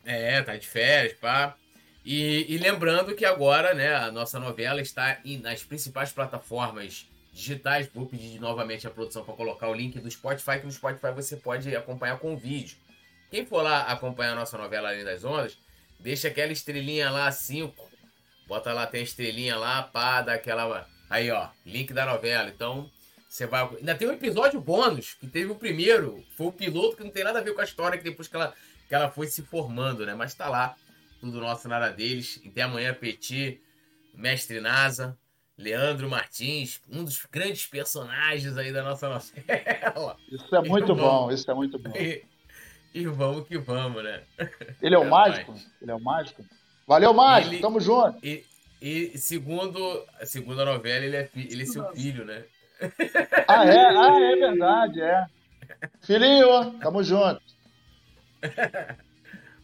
[0.07, 1.55] É, tá de férias, pá.
[2.03, 7.08] E, e lembrando que agora, né, a nossa novela está em, nas principais plataformas
[7.39, 7.89] digitais.
[7.95, 11.37] Vou pedir novamente a produção para colocar o link do Spotify, que no Spotify você
[11.37, 12.77] pode acompanhar com vídeo.
[13.31, 15.59] Quem for lá acompanhar a nossa novela Além das Ondas,
[16.01, 17.89] deixa aquela estrelinha lá, 5.
[18.47, 20.89] Bota lá, tem a estrelinha lá, pá, dá aquela.
[21.09, 22.49] Aí, ó, link da novela.
[22.49, 22.91] Então,
[23.29, 23.69] você vai.
[23.77, 26.25] Ainda tem um episódio bônus, que teve o primeiro.
[26.37, 28.37] Foi o piloto que não tem nada a ver com a história, que depois que
[28.37, 28.55] ela,
[28.89, 30.15] que ela foi se formando, né?
[30.15, 30.75] Mas tá lá.
[31.21, 32.41] Tudo nosso, nada deles.
[32.47, 33.61] Até amanhã, Petit,
[34.15, 35.19] Mestre Nasa,
[35.59, 40.17] Leandro Martins, um dos grandes personagens aí da nossa novela.
[40.31, 41.91] Isso é muito bom, isso é muito bom.
[41.97, 42.25] E,
[42.95, 44.23] e, vamos que vamos, né?
[44.81, 45.51] Ele é o é mágico?
[45.51, 45.67] Mais.
[45.83, 46.45] Ele é o mágico?
[46.87, 48.25] Valeu, mágico, ele, tamo junto.
[48.25, 48.45] E,
[48.81, 52.45] e, segundo, segundo a novela, ele é, ele é seu filho, né?
[53.49, 53.79] Ah, é?
[53.79, 55.27] Ah, é verdade, é.
[56.01, 57.43] Filhinho, tamo junto.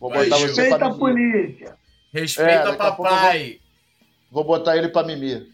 [0.00, 1.78] Vou botar você Respeita pra a polícia.
[2.12, 3.60] Respeita é, papai.
[4.30, 5.53] Vou, vou botar ele pra mimir.